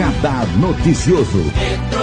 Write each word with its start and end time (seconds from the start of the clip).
Radar 0.00 0.46
Noticioso. 0.56 1.99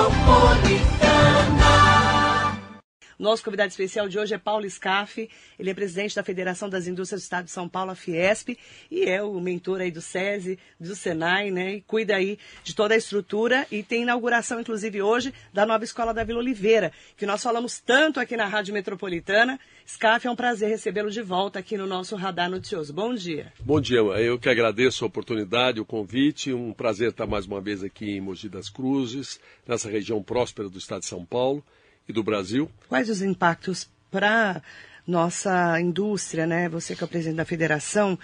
Nosso 3.20 3.44
convidado 3.44 3.70
especial 3.70 4.08
de 4.08 4.20
hoje 4.20 4.36
é 4.36 4.38
Paulo 4.38 4.70
Scaff. 4.70 5.28
Ele 5.58 5.70
é 5.72 5.74
presidente 5.74 6.16
da 6.16 6.22
Federação 6.22 6.70
das 6.70 6.86
Indústrias 6.86 7.22
do 7.22 7.24
Estado 7.24 7.46
de 7.46 7.52
São 7.52 7.68
Paulo, 7.68 7.90
a 7.90 7.96
Fiesp, 7.96 8.56
e 8.92 9.06
é 9.06 9.24
o 9.24 9.40
mentor 9.42 9.82
aí 9.82 9.90
do 9.90 10.02
SESI, 10.02 10.60
do 10.80 10.96
Senai, 10.96 11.50
né? 11.50 11.76
E 11.76 11.82
cuida 11.82 12.16
aí 12.16 12.38
de 12.64 12.76
toda 12.76 12.94
a 12.94 12.98
estrutura 12.98 13.66
e 13.72 13.82
tem 13.82 14.04
inauguração, 14.04 14.62
inclusive, 14.62 15.02
hoje, 15.02 15.34
da 15.52 15.66
nova 15.66 15.84
escola 15.84 16.14
da 16.14 16.24
Vila 16.24 16.38
Oliveira, 16.38 16.92
que 17.18 17.26
nós 17.26 17.42
falamos 17.42 17.80
tanto 17.80 18.20
aqui 18.20 18.38
na 18.38 18.46
Rádio 18.46 18.72
Metropolitana. 18.72 19.60
Scaff, 19.88 20.28
é 20.28 20.30
um 20.30 20.36
prazer 20.36 20.70
recebê-lo 20.70 21.10
de 21.10 21.24
volta 21.24 21.58
aqui 21.58 21.76
no 21.76 21.88
nosso 21.88 22.16
Radar 22.16 22.52
Noticioso. 22.52 22.94
Bom 22.94 23.16
dia. 23.16 23.52
Bom 23.62 23.82
dia, 23.82 23.98
eu 23.98 24.38
que 24.38 24.48
agradeço 24.48 25.04
a 25.04 25.08
oportunidade, 25.08 25.80
o 25.80 25.86
convite. 25.86 26.54
Um 26.54 26.72
prazer 26.72 27.10
estar 27.10 27.26
mais 27.26 27.48
uma 27.48 27.60
vez 27.60 27.84
aqui 27.84 28.12
em 28.12 28.22
Mogi 28.22 28.48
das 28.48 28.70
Cruzes, 28.70 29.40
nessa 29.68 29.90
região 29.90 30.22
próspera 30.22 30.70
do 30.70 30.78
estado 30.78 31.00
de 31.00 31.08
São 31.08 31.26
Paulo 31.26 31.64
e 32.08 32.14
do 32.14 32.24
Brasil. 32.24 32.70
Quais 32.88 33.10
os 33.10 33.22
impactos 33.22 33.90
para 34.10 34.62
nossa 35.06 35.80
indústria, 35.80 36.46
né? 36.46 36.68
Você 36.70 36.96
que 36.96 37.04
é 37.04 37.06
o 37.06 37.08
presidente 37.08 37.38
da 37.38 37.46
federação, 37.46 38.18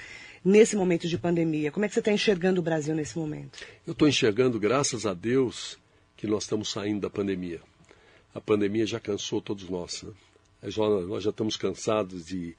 nesse 0.44 0.76
momento 0.76 1.08
de 1.08 1.18
pandemia. 1.18 1.72
Como 1.72 1.86
é 1.86 1.88
que 1.88 1.94
você 1.94 2.02
está 2.02 2.12
enxergando 2.12 2.60
o 2.60 2.64
Brasil 2.64 2.94
nesse 2.94 3.18
momento? 3.18 3.60
Eu 3.88 3.94
estou 3.94 4.08
enxergando, 4.08 4.60
graças 4.60 5.06
a 5.06 5.14
Deus, 5.14 5.78
que 6.18 6.28
nós 6.28 6.44
estamos 6.44 6.70
saindo 6.70 7.02
da 7.02 7.10
pandemia. 7.10 7.62
A 8.36 8.42
pandemia 8.42 8.86
já 8.86 9.00
cansou 9.00 9.42
todos 9.42 9.70
nós. 9.70 10.04
Né? 10.04 10.12
Nós 11.08 11.24
já 11.24 11.30
estamos 11.30 11.56
cansados 11.56 12.26
de, 12.26 12.56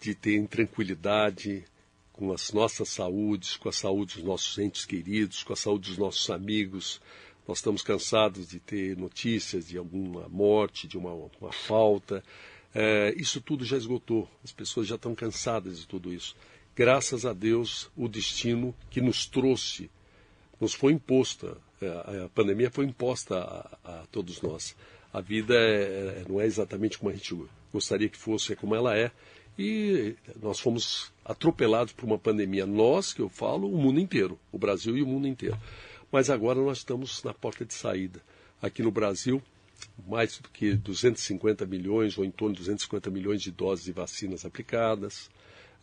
de 0.00 0.14
ter 0.14 0.36
intranquilidade 0.36 1.64
com 2.12 2.32
as 2.32 2.50
nossas 2.52 2.88
saúdes, 2.88 3.56
com 3.56 3.68
a 3.68 3.72
saúde 3.72 4.14
dos 4.14 4.24
nossos 4.24 4.56
entes 4.58 4.86
queridos, 4.86 5.42
com 5.42 5.52
a 5.52 5.56
saúde 5.56 5.90
dos 5.90 5.98
nossos 5.98 6.30
amigos, 6.30 7.00
nós 7.46 7.58
estamos 7.58 7.82
cansados 7.82 8.48
de 8.48 8.58
ter 8.58 8.96
notícias 8.96 9.68
de 9.68 9.78
alguma 9.78 10.28
morte, 10.28 10.88
de 10.88 10.98
uma, 10.98 11.12
uma 11.12 11.52
falta. 11.52 12.22
É, 12.74 13.14
isso 13.16 13.40
tudo 13.40 13.64
já 13.64 13.76
esgotou. 13.76 14.28
As 14.42 14.52
pessoas 14.52 14.86
já 14.86 14.96
estão 14.96 15.14
cansadas 15.14 15.78
de 15.78 15.86
tudo 15.86 16.12
isso. 16.12 16.36
Graças 16.74 17.24
a 17.24 17.32
Deus, 17.32 17.88
o 17.96 18.08
destino 18.08 18.74
que 18.90 19.00
nos 19.00 19.26
trouxe, 19.26 19.88
nos 20.60 20.74
foi 20.74 20.92
imposta. 20.92 21.56
É, 21.80 22.24
a 22.24 22.28
pandemia 22.34 22.70
foi 22.70 22.84
imposta 22.84 23.38
a, 23.38 24.02
a 24.02 24.06
todos 24.10 24.42
nós. 24.42 24.76
A 25.12 25.20
vida 25.20 25.54
é, 25.54 26.22
é, 26.22 26.24
não 26.28 26.40
é 26.40 26.46
exatamente 26.46 26.98
como 26.98 27.10
a 27.10 27.14
gente 27.14 27.34
gostaria 27.72 28.08
que 28.08 28.18
fosse, 28.18 28.52
é 28.52 28.56
como 28.56 28.74
ela 28.74 28.96
é. 28.96 29.10
E 29.58 30.14
nós 30.42 30.60
fomos 30.60 31.10
atropelados 31.24 31.92
por 31.92 32.04
uma 32.04 32.18
pandemia. 32.18 32.66
Nós, 32.66 33.14
que 33.14 33.20
eu 33.22 33.28
falo, 33.28 33.72
o 33.72 33.78
mundo 33.78 33.98
inteiro, 33.98 34.38
o 34.52 34.58
Brasil 34.58 34.96
e 34.96 35.02
o 35.02 35.06
mundo 35.06 35.26
inteiro. 35.26 35.58
Mas 36.16 36.30
agora 36.30 36.58
nós 36.62 36.78
estamos 36.78 37.22
na 37.22 37.34
porta 37.34 37.62
de 37.62 37.74
saída. 37.74 38.22
Aqui 38.62 38.82
no 38.82 38.90
Brasil, 38.90 39.42
mais 40.08 40.38
do 40.38 40.48
que 40.48 40.72
250 40.72 41.66
milhões, 41.66 42.16
ou 42.16 42.24
em 42.24 42.30
torno 42.30 42.54
de 42.54 42.60
250 42.60 43.10
milhões 43.10 43.42
de 43.42 43.50
doses 43.50 43.84
de 43.84 43.92
vacinas 43.92 44.46
aplicadas. 44.46 45.28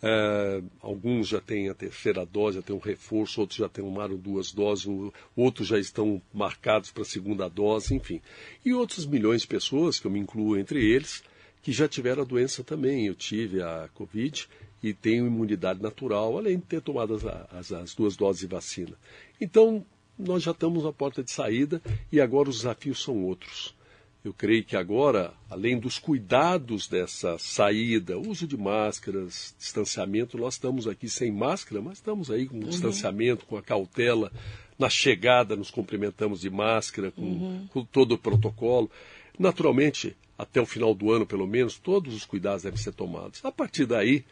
É, 0.01 0.63
alguns 0.81 1.27
já 1.27 1.39
têm 1.39 1.69
a 1.69 1.75
terceira 1.75 2.25
dose, 2.25 2.57
já 2.57 2.63
têm 2.63 2.75
um 2.75 2.79
reforço, 2.79 3.41
outros 3.41 3.59
já 3.59 3.69
tomaram 3.69 4.17
duas 4.17 4.51
doses, 4.51 4.87
outros 5.35 5.67
já 5.67 5.77
estão 5.77 6.19
marcados 6.33 6.89
para 6.89 7.03
a 7.03 7.05
segunda 7.05 7.47
dose, 7.47 7.93
enfim. 7.93 8.19
E 8.65 8.73
outros 8.73 9.05
milhões 9.05 9.41
de 9.41 9.47
pessoas, 9.47 9.99
que 9.99 10.07
eu 10.07 10.11
me 10.11 10.19
incluo 10.19 10.57
entre 10.57 10.83
eles, 10.83 11.23
que 11.61 11.71
já 11.71 11.87
tiveram 11.87 12.23
a 12.23 12.25
doença 12.25 12.63
também. 12.63 13.05
Eu 13.05 13.13
tive 13.13 13.61
a 13.61 13.87
Covid 13.93 14.49
e 14.81 14.95
tenho 14.95 15.27
imunidade 15.27 15.79
natural, 15.79 16.35
além 16.35 16.57
de 16.57 16.65
ter 16.65 16.81
tomado 16.81 17.13
as, 17.13 17.23
as, 17.23 17.71
as 17.71 17.93
duas 17.93 18.15
doses 18.15 18.39
de 18.39 18.47
vacina. 18.47 18.97
Então, 19.39 19.85
nós 20.17 20.43
já 20.43 20.51
estamos 20.51 20.83
na 20.83 20.91
porta 20.91 21.23
de 21.23 21.31
saída 21.31 21.81
e 22.11 22.21
agora 22.21 22.49
os 22.49 22.57
desafios 22.57 23.01
são 23.01 23.23
outros. 23.23 23.75
Eu 24.23 24.33
creio 24.33 24.63
que 24.63 24.77
agora, 24.77 25.33
além 25.49 25.77
dos 25.77 25.99
cuidados 25.99 26.87
dessa 26.87 27.37
saída, 27.37 28.17
uso 28.17 28.47
de 28.47 28.55
máscaras, 28.55 29.53
distanciamento, 29.59 30.37
nós 30.37 30.53
estamos 30.53 30.87
aqui 30.87 31.09
sem 31.09 31.29
máscara, 31.29 31.81
mas 31.81 31.97
estamos 31.97 32.31
aí 32.31 32.45
com 32.45 32.55
uhum. 32.55 32.69
distanciamento, 32.69 33.45
com 33.45 33.57
a 33.57 33.61
cautela. 33.61 34.31
Na 34.79 34.89
chegada, 34.89 35.57
nos 35.57 35.69
cumprimentamos 35.69 36.39
de 36.39 36.49
máscara, 36.49 37.11
com, 37.11 37.21
uhum. 37.21 37.67
com 37.67 37.83
todo 37.83 38.13
o 38.13 38.17
protocolo. 38.17 38.89
Naturalmente, 39.37 40.15
até 40.37 40.61
o 40.61 40.65
final 40.65 40.95
do 40.95 41.11
ano, 41.11 41.25
pelo 41.25 41.45
menos, 41.45 41.77
todos 41.77 42.15
os 42.15 42.25
cuidados 42.25 42.63
devem 42.63 42.79
ser 42.79 42.93
tomados. 42.93 43.43
A 43.43 43.51
partir 43.51 43.85
daí, 43.85 44.23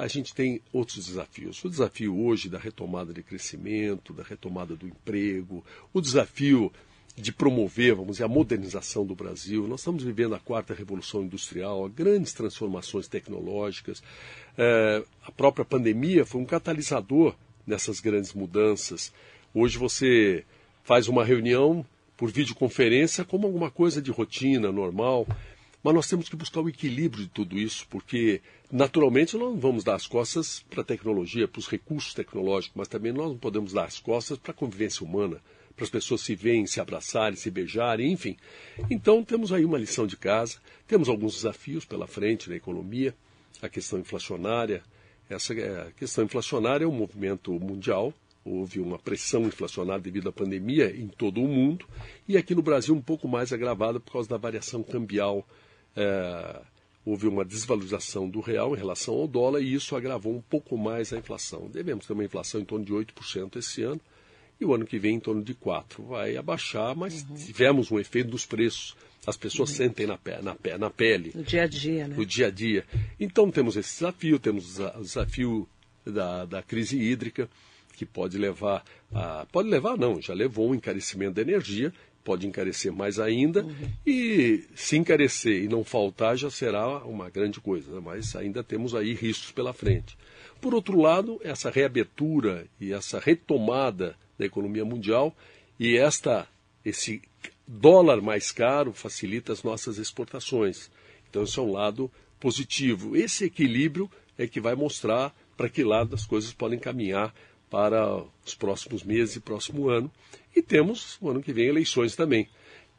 a 0.00 0.08
gente 0.08 0.34
tem 0.34 0.62
outros 0.72 1.06
desafios. 1.06 1.62
O 1.62 1.68
desafio 1.68 2.18
hoje 2.18 2.48
da 2.48 2.58
retomada 2.58 3.12
de 3.12 3.22
crescimento, 3.22 4.14
da 4.14 4.22
retomada 4.22 4.74
do 4.74 4.86
emprego, 4.86 5.62
o 5.92 6.00
desafio 6.00 6.72
de 7.14 7.30
promover, 7.30 7.94
vamos 7.94 8.12
dizer, 8.12 8.24
a 8.24 8.28
modernização 8.28 9.04
do 9.04 9.14
Brasil. 9.14 9.68
Nós 9.68 9.80
estamos 9.80 10.02
vivendo 10.02 10.34
a 10.34 10.40
quarta 10.40 10.72
revolução 10.72 11.22
industrial, 11.22 11.86
grandes 11.88 12.32
transformações 12.32 13.08
tecnológicas. 13.08 14.02
É, 14.56 15.04
a 15.22 15.30
própria 15.30 15.66
pandemia 15.66 16.24
foi 16.24 16.40
um 16.40 16.46
catalisador 16.46 17.34
nessas 17.66 18.00
grandes 18.00 18.32
mudanças. 18.32 19.12
Hoje 19.52 19.76
você 19.76 20.46
faz 20.82 21.08
uma 21.08 21.24
reunião 21.24 21.84
por 22.16 22.30
videoconferência 22.30 23.24
como 23.24 23.46
alguma 23.46 23.70
coisa 23.70 24.00
de 24.00 24.10
rotina, 24.10 24.72
normal. 24.72 25.26
Mas 25.82 25.94
nós 25.94 26.08
temos 26.08 26.28
que 26.28 26.36
buscar 26.36 26.60
o 26.60 26.68
equilíbrio 26.68 27.24
de 27.24 27.30
tudo 27.30 27.58
isso, 27.58 27.86
porque 27.88 28.42
naturalmente 28.70 29.36
nós 29.36 29.50
não 29.50 29.58
vamos 29.58 29.82
dar 29.82 29.94
as 29.94 30.06
costas 30.06 30.62
para 30.68 30.82
a 30.82 30.84
tecnologia, 30.84 31.48
para 31.48 31.58
os 31.58 31.68
recursos 31.68 32.12
tecnológicos, 32.12 32.76
mas 32.76 32.88
também 32.88 33.12
nós 33.12 33.28
não 33.28 33.38
podemos 33.38 33.72
dar 33.72 33.84
as 33.84 33.98
costas 33.98 34.36
para 34.36 34.50
a 34.50 34.54
convivência 34.54 35.06
humana, 35.06 35.40
para 35.74 35.84
as 35.84 35.90
pessoas 35.90 36.20
se 36.20 36.34
verem, 36.34 36.66
se 36.66 36.80
abraçarem, 36.80 37.36
se 37.36 37.50
beijarem, 37.50 38.12
enfim. 38.12 38.36
Então 38.90 39.24
temos 39.24 39.52
aí 39.52 39.64
uma 39.64 39.78
lição 39.78 40.06
de 40.06 40.18
casa, 40.18 40.58
temos 40.86 41.08
alguns 41.08 41.34
desafios 41.34 41.86
pela 41.86 42.06
frente 42.06 42.50
na 42.50 42.56
economia, 42.56 43.14
a 43.62 43.68
questão 43.68 43.98
inflacionária. 43.98 44.82
Essa 45.30 45.54
é, 45.54 45.92
questão 45.96 46.24
inflacionária 46.24 46.84
é 46.84 46.88
um 46.88 46.92
movimento 46.92 47.52
mundial, 47.58 48.12
houve 48.44 48.80
uma 48.80 48.98
pressão 48.98 49.42
inflacionária 49.44 50.02
devido 50.02 50.28
à 50.28 50.32
pandemia 50.32 50.94
em 50.94 51.08
todo 51.08 51.42
o 51.42 51.48
mundo 51.48 51.86
e 52.28 52.36
aqui 52.36 52.54
no 52.54 52.62
Brasil 52.62 52.94
um 52.94 53.00
pouco 53.00 53.28
mais 53.28 53.52
agravada 53.52 53.98
por 53.98 54.12
causa 54.12 54.28
da 54.28 54.36
variação 54.36 54.82
cambial 54.82 55.46
é, 56.00 56.62
houve 57.04 57.26
uma 57.26 57.44
desvalorização 57.44 58.28
do 58.28 58.40
real 58.40 58.74
em 58.74 58.78
relação 58.78 59.14
ao 59.14 59.28
dólar 59.28 59.60
e 59.60 59.74
isso 59.74 59.94
agravou 59.94 60.34
um 60.34 60.40
pouco 60.40 60.78
mais 60.78 61.12
a 61.12 61.18
inflação. 61.18 61.68
Devemos 61.68 62.06
ter 62.06 62.12
uma 62.12 62.24
inflação 62.24 62.60
em 62.60 62.64
torno 62.64 62.84
de 62.84 62.92
8% 62.92 63.56
esse 63.56 63.82
ano 63.82 64.00
e 64.60 64.64
o 64.64 64.74
ano 64.74 64.86
que 64.86 64.98
vem 64.98 65.16
em 65.16 65.20
torno 65.20 65.42
de 65.42 65.54
4%. 65.54 66.06
Vai 66.06 66.36
abaixar, 66.36 66.96
mas 66.96 67.22
uhum. 67.22 67.34
tivemos 67.34 67.90
um 67.90 67.98
efeito 67.98 68.30
dos 68.30 68.46
preços. 68.46 68.96
As 69.26 69.36
pessoas 69.36 69.70
uhum. 69.70 69.76
sentem 69.76 70.06
na, 70.06 70.18
na, 70.42 70.78
na 70.78 70.90
pele. 70.90 71.32
No 71.34 71.42
dia 71.42 71.64
a 71.64 71.66
dia, 71.66 72.08
né? 72.08 72.16
No 72.16 72.24
dia 72.24 72.46
a 72.46 72.50
dia. 72.50 72.86
Então 73.18 73.50
temos 73.50 73.76
esse 73.76 73.94
desafio, 73.94 74.38
temos 74.38 74.78
o 74.78 75.02
desafio 75.02 75.68
da, 76.04 76.46
da 76.46 76.62
crise 76.62 76.98
hídrica, 76.98 77.48
que 77.94 78.06
pode 78.06 78.38
levar 78.38 78.82
a. 79.12 79.46
Pode 79.52 79.68
levar, 79.68 79.98
não, 79.98 80.22
já 80.22 80.32
levou 80.32 80.70
um 80.70 80.74
encarecimento 80.74 81.34
da 81.34 81.42
energia 81.42 81.92
pode 82.24 82.46
encarecer 82.46 82.92
mais 82.92 83.18
ainda, 83.18 83.64
uhum. 83.64 83.90
e 84.06 84.64
se 84.74 84.96
encarecer 84.96 85.64
e 85.64 85.68
não 85.68 85.82
faltar 85.82 86.36
já 86.36 86.50
será 86.50 86.98
uma 87.04 87.30
grande 87.30 87.60
coisa, 87.60 87.92
né? 87.92 88.00
mas 88.04 88.36
ainda 88.36 88.62
temos 88.62 88.94
aí 88.94 89.14
riscos 89.14 89.50
pela 89.50 89.72
frente. 89.72 90.16
Por 90.60 90.74
outro 90.74 91.00
lado, 91.00 91.40
essa 91.42 91.70
reabertura 91.70 92.66
e 92.80 92.92
essa 92.92 93.18
retomada 93.18 94.16
da 94.38 94.44
economia 94.44 94.84
mundial 94.84 95.34
e 95.78 95.96
esta 95.96 96.46
esse 96.84 97.22
dólar 97.66 98.20
mais 98.20 98.50
caro 98.50 98.92
facilita 98.92 99.52
as 99.52 99.62
nossas 99.62 99.98
exportações. 99.98 100.90
Então, 101.28 101.44
isso 101.44 101.60
é 101.60 101.62
um 101.62 101.72
lado 101.72 102.10
positivo. 102.38 103.16
Esse 103.16 103.44
equilíbrio 103.44 104.10
é 104.36 104.46
que 104.46 104.60
vai 104.60 104.74
mostrar 104.74 105.34
para 105.56 105.68
que 105.68 105.84
lado 105.84 106.14
as 106.14 106.24
coisas 106.24 106.52
podem 106.52 106.78
caminhar 106.78 107.34
para 107.70 108.24
os 108.44 108.54
próximos 108.54 109.04
meses 109.04 109.36
e 109.36 109.40
próximo 109.40 109.88
ano. 109.88 110.10
E 110.54 110.62
temos, 110.62 111.18
no 111.20 111.30
ano 111.30 111.42
que 111.42 111.52
vem, 111.52 111.66
eleições 111.66 112.16
também, 112.16 112.48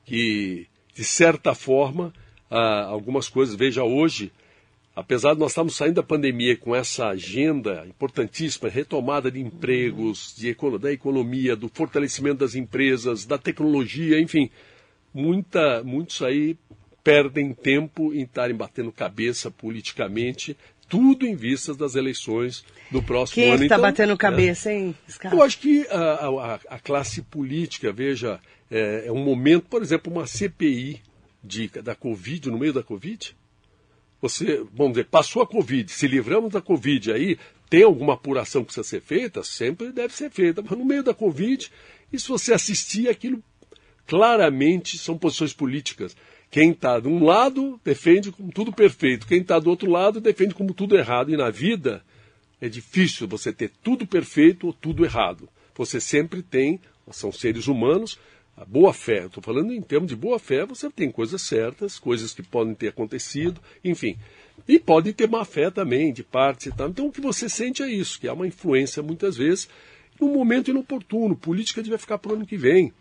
que, 0.06 0.68
de 0.94 1.04
certa 1.04 1.54
forma, 1.54 2.14
ah, 2.50 2.86
algumas 2.86 3.30
coisas, 3.30 3.56
veja 3.56 3.84
hoje, 3.84 4.32
apesar 4.96 5.34
de 5.34 5.40
nós 5.40 5.52
estarmos 5.52 5.76
saindo 5.76 5.96
da 5.96 6.04
pandemia 6.04 6.58
com 6.58 6.76
essa 6.76 7.08
agenda 7.08 7.86
importantíssima, 7.88 8.70
retomada 8.70 9.32
de 9.32 9.40
empregos, 9.40 10.36
de, 10.38 10.56
da 10.80 10.92
economia, 10.92 11.56
do 11.56 11.70
fortalecimento 11.70 12.40
das 12.40 12.56
empresas, 12.56 13.26
da 13.26 13.38
tecnologia, 13.38 14.20
enfim, 14.20 14.50
muita, 15.14 15.84
muitos 15.84 16.22
aí 16.22 16.58
perdem 17.04 17.54
tempo 17.54 18.14
em 18.14 18.22
estarem 18.24 18.56
batendo 18.56 18.92
cabeça 18.92 19.50
politicamente 19.50 20.56
tudo 20.92 21.26
em 21.26 21.34
vistas 21.34 21.78
das 21.78 21.96
eleições 21.96 22.66
do 22.92 23.02
próximo 23.02 23.36
Quem 23.36 23.46
ano. 23.46 23.58
Quem 23.60 23.66
está 23.66 23.76
então, 23.76 23.90
batendo 23.90 24.18
cabeça, 24.18 24.70
né? 24.70 24.76
hein? 24.76 24.96
Scarpa? 25.10 25.38
Eu 25.38 25.42
acho 25.42 25.58
que 25.58 25.88
a, 25.90 25.96
a, 25.96 26.60
a, 26.72 26.80
classe 26.80 27.22
política, 27.22 27.94
veja, 27.94 28.42
é, 28.70 29.06
é, 29.08 29.12
um 29.12 29.24
momento, 29.24 29.68
por 29.70 29.82
exemplo, 29.82 30.12
uma 30.12 30.28
CPI 30.28 31.02
de, 31.42 31.70
da 31.70 31.96
Covid, 31.96 32.52
no 32.52 32.60
meio 32.60 32.74
da 32.74 32.84
Covid. 32.84 33.34
Você, 34.22 34.66
vamos 34.74 34.94
dizer, 34.94 35.06
passou 35.06 35.42
a 35.42 35.48
Covid, 35.48 35.90
se 35.90 36.08
livramos 36.08 36.52
da 36.52 36.62
Covid 36.62 37.14
aí, 37.14 37.40
tem 37.70 37.84
alguma 37.84 38.16
apuração 38.16 38.62
que 38.62 38.74
precisa 38.74 38.84
ser 38.84 39.02
feita? 39.02 39.46
Sempre 39.46 39.94
deve 39.94 40.14
ser 40.14 40.30
feita. 40.30 40.62
Mas 40.62 40.78
no 40.78 40.84
meio 40.84 41.02
da 41.02 41.14
Covid, 41.14 41.72
E 42.12 42.20
se 42.20 42.28
você 42.28 42.54
assistir, 42.54 43.08
aquilo 43.08 43.42
claramente 44.06 44.98
são 44.98 45.18
posições 45.18 45.54
políticas. 45.54 46.18
Quem 46.52 46.72
está 46.72 47.00
de 47.00 47.08
um 47.08 47.24
lado 47.24 47.80
defende 47.84 48.30
como 48.30 48.52
tudo 48.52 48.74
perfeito, 48.74 49.26
quem 49.26 49.40
está 49.40 49.58
do 49.58 49.70
outro 49.70 49.90
lado 49.90 50.20
defende 50.20 50.54
como 50.54 50.74
tudo 50.74 50.98
errado. 50.98 51.32
E 51.32 51.38
na 51.38 51.50
vida 51.50 52.04
é 52.60 52.68
difícil 52.68 53.26
você 53.26 53.54
ter 53.54 53.72
tudo 53.82 54.06
perfeito 54.06 54.68
ou 54.68 54.74
tudo 54.74 55.06
errado. 55.06 55.48
Você 55.76 56.02
sempre 56.02 56.44
tem, 56.44 56.78
são 57.10 57.32
seres 57.32 57.68
humanos, 57.68 58.20
a 58.58 58.66
boa 58.66 58.94
fé. 58.94 59.28
Estou 59.28 59.42
falando 59.42 59.74
em 59.74 59.82
termos 59.82 60.10
de 60.10 60.16
boa 60.16 60.38
fé, 60.38 60.66
você 60.66 60.90
tem 60.90 61.10
coisas 61.10 61.42
certas, 61.42 61.98
coisas 61.98 62.34
que 62.34 62.44
podem 62.44 62.76
ter 62.76 62.90
acontecido, 62.90 63.62
enfim. 63.84 64.18
E 64.68 64.78
pode 64.78 65.14
ter 65.14 65.30
má 65.30 65.46
fé 65.46 65.72
também, 65.72 66.12
de 66.12 66.22
parte 66.22 66.68
e 66.68 66.72
tal. 66.74 66.90
Então 66.90 67.08
o 67.08 67.12
que 67.12 67.22
você 67.22 67.48
sente 67.48 67.82
é 67.82 67.90
isso, 67.90 68.20
que 68.20 68.28
há 68.28 68.34
uma 68.34 68.46
influência 68.46 69.02
muitas 69.02 69.38
vezes 69.38 69.70
num 70.20 70.34
momento 70.34 70.70
inoportuno. 70.70 71.36
Política 71.36 71.82
devia 71.82 71.98
ficar 71.98 72.18
para 72.18 72.34
o 72.34 72.36
ano 72.36 72.46
que 72.46 72.58
vem. 72.58 72.94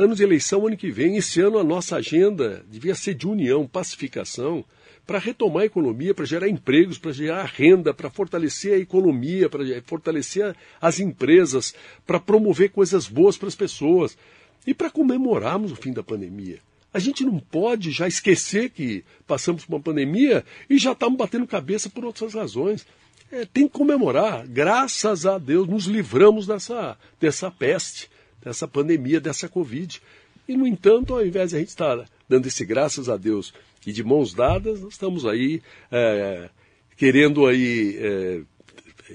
Ano 0.00 0.14
de 0.14 0.22
eleição, 0.22 0.64
ano 0.64 0.76
que 0.76 0.92
vem. 0.92 1.16
Esse 1.16 1.40
ano 1.40 1.58
a 1.58 1.64
nossa 1.64 1.96
agenda 1.96 2.64
devia 2.70 2.94
ser 2.94 3.14
de 3.14 3.26
união, 3.26 3.66
pacificação, 3.66 4.64
para 5.04 5.18
retomar 5.18 5.64
a 5.64 5.66
economia, 5.66 6.14
para 6.14 6.24
gerar 6.24 6.48
empregos, 6.48 6.98
para 6.98 7.10
gerar 7.10 7.44
renda, 7.46 7.92
para 7.92 8.08
fortalecer 8.08 8.74
a 8.74 8.78
economia, 8.78 9.48
para 9.48 9.64
fortalecer 9.84 10.54
as 10.80 11.00
empresas, 11.00 11.74
para 12.06 12.20
promover 12.20 12.70
coisas 12.70 13.08
boas 13.08 13.36
para 13.36 13.48
as 13.48 13.56
pessoas 13.56 14.16
e 14.64 14.72
para 14.72 14.88
comemorarmos 14.88 15.72
o 15.72 15.76
fim 15.76 15.92
da 15.92 16.04
pandemia. 16.04 16.60
A 16.94 17.00
gente 17.00 17.24
não 17.24 17.40
pode 17.40 17.90
já 17.90 18.06
esquecer 18.06 18.70
que 18.70 19.04
passamos 19.26 19.64
por 19.64 19.74
uma 19.74 19.82
pandemia 19.82 20.44
e 20.70 20.78
já 20.78 20.92
estamos 20.92 21.18
batendo 21.18 21.44
cabeça 21.44 21.90
por 21.90 22.04
outras 22.04 22.34
razões. 22.34 22.86
É, 23.32 23.44
tem 23.44 23.66
que 23.66 23.74
comemorar. 23.74 24.46
Graças 24.46 25.26
a 25.26 25.38
Deus 25.38 25.66
nos 25.66 25.86
livramos 25.86 26.46
dessa, 26.46 26.96
dessa 27.20 27.50
peste, 27.50 28.08
dessa 28.48 28.66
pandemia, 28.66 29.20
dessa 29.20 29.48
Covid. 29.48 30.00
E, 30.48 30.56
no 30.56 30.66
entanto, 30.66 31.14
ao 31.14 31.24
invés 31.24 31.50
de 31.50 31.56
a 31.56 31.58
gente 31.58 31.68
estar 31.68 32.04
dando 32.28 32.46
esse 32.46 32.64
graças 32.64 33.08
a 33.08 33.16
Deus 33.16 33.52
e 33.86 33.92
de 33.92 34.02
mãos 34.02 34.34
dadas, 34.34 34.80
nós 34.80 34.94
estamos 34.94 35.26
aí 35.26 35.62
é, 35.92 36.48
querendo 36.96 37.46
aí, 37.46 37.96
é, 37.98 38.40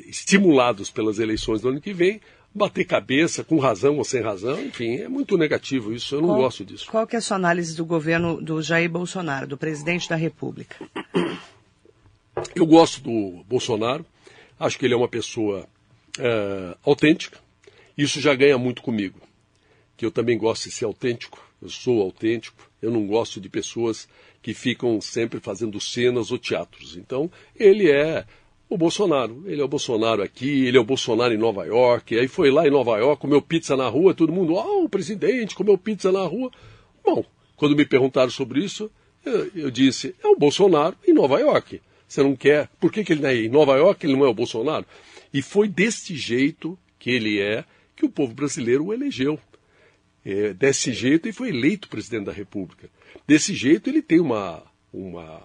estimulados 0.08 0.90
pelas 0.92 1.20
eleições 1.20 1.62
do 1.62 1.70
ano 1.70 1.82
que 1.82 1.94
vem, 1.94 2.22
bater 2.54 2.86
cabeça, 2.86 3.44
com 3.44 3.58
razão 3.58 3.98
ou 3.98 4.04
sem 4.04 4.22
razão, 4.22 4.64
enfim, 4.64 4.98
é 4.98 5.08
muito 5.08 5.38
negativo 5.38 5.92
isso, 5.92 6.16
eu 6.16 6.22
não 6.22 6.30
qual, 6.30 6.42
gosto 6.42 6.64
disso. 6.64 6.88
Qual 6.90 7.08
que 7.08 7.16
é 7.16 7.20
a 7.20 7.22
sua 7.22 7.38
análise 7.38 7.76
do 7.76 7.84
governo 7.84 8.40
do 8.40 8.62
Jair 8.62 8.90
Bolsonaro, 8.90 9.48
do 9.48 9.58
presidente 9.58 10.08
da 10.08 10.16
República? 10.16 10.76
Eu 12.56 12.68
gosto 12.68 13.02
do 13.02 13.44
Bolsonaro, 13.48 14.06
acho 14.60 14.78
que 14.78 14.86
ele 14.86 14.94
é 14.94 14.98
uma 14.98 15.08
pessoa 15.08 15.68
é, 16.20 16.78
autêntica, 16.86 17.43
isso 17.98 18.20
já 18.20 18.34
ganha 18.34 18.58
muito 18.58 18.82
comigo, 18.82 19.20
que 19.96 20.06
eu 20.06 20.12
também 20.12 20.38
gosto 20.38 20.66
de 20.66 20.72
ser 20.72 20.86
autêntico, 20.86 21.44
eu 21.62 21.70
sou 21.70 22.02
autêntico, 22.02 22.70
eu 22.82 22.92
não 22.92 23.08
gosto 23.08 23.40
de 23.40 23.48
pessoas 23.50 24.08
que 24.42 24.54
ficam 24.54 25.00
sempre 25.00 25.40
fazendo 25.40 25.80
cenas 25.80 26.32
ou 26.32 26.38
teatros. 26.38 26.98
Então, 26.98 27.32
ele 27.56 27.90
é 27.90 28.26
o 28.70 28.78
Bolsonaro. 28.78 29.44
Ele 29.46 29.62
é 29.62 29.64
o 29.64 29.68
Bolsonaro 29.68 30.22
aqui, 30.22 30.66
ele 30.66 30.78
é 30.78 30.80
o 30.80 30.84
Bolsonaro 30.84 31.34
em 31.34 31.38
Nova 31.38 31.66
York. 31.66 32.18
Aí 32.18 32.28
foi 32.28 32.52
lá 32.52 32.68
em 32.68 32.72
Nova 32.72 32.98
York, 32.98 33.22
comeu 33.22 33.42
pizza 33.42 33.78
na 33.78 33.88
rua, 33.88 34.14
todo 34.14 34.34
mundo, 34.34 34.58
ah, 34.58 34.66
oh, 34.66 34.84
o 34.86 34.90
presidente 34.90 35.56
comeu 35.56 35.78
pizza 35.78 36.12
na 36.12 36.24
rua. 36.24 36.52
Bom, 37.06 37.24
quando 37.56 37.76
me 37.76 37.86
perguntaram 37.86 38.30
sobre 38.30 38.64
isso, 38.64 38.92
eu, 39.26 39.52
eu, 39.56 39.72
disse, 39.72 40.16
é 40.22 40.28
o 40.28 40.36
Bolsonaro 40.36 40.98
em 41.08 41.14
Nova 41.14 41.40
York. 41.40 41.82
Você 42.08 42.22
não 42.22 42.36
quer? 42.36 42.70
Por 42.80 42.92
que, 42.92 43.04
que 43.04 43.14
ele 43.14 43.22
não 43.22 43.30
é 43.30 43.36
em 43.36 43.50
Nova 43.50 43.76
York 43.78 44.06
ele 44.06 44.16
não 44.16 44.26
é 44.26 44.30
o 44.30 44.34
Bolsonaro? 44.34 44.86
E 45.34 45.42
foi 45.42 45.68
deste 45.68 46.16
jeito 46.16 46.78
que 47.00 47.10
ele 47.10 47.40
é 47.40 47.64
que 47.96 48.06
o 48.06 48.10
povo 48.10 48.34
brasileiro 48.34 48.86
o 48.86 48.94
elegeu. 48.94 49.40
É, 50.26 50.54
desse 50.54 50.94
jeito 50.94 51.26
ele 51.26 51.34
foi 51.34 51.50
eleito 51.50 51.90
presidente 51.90 52.26
da 52.26 52.32
República. 52.32 52.90
Desse 53.28 53.54
jeito 53.54 53.90
ele 53.90 54.02
tem 54.02 54.20
uma, 54.20 54.64
uma 54.92 55.42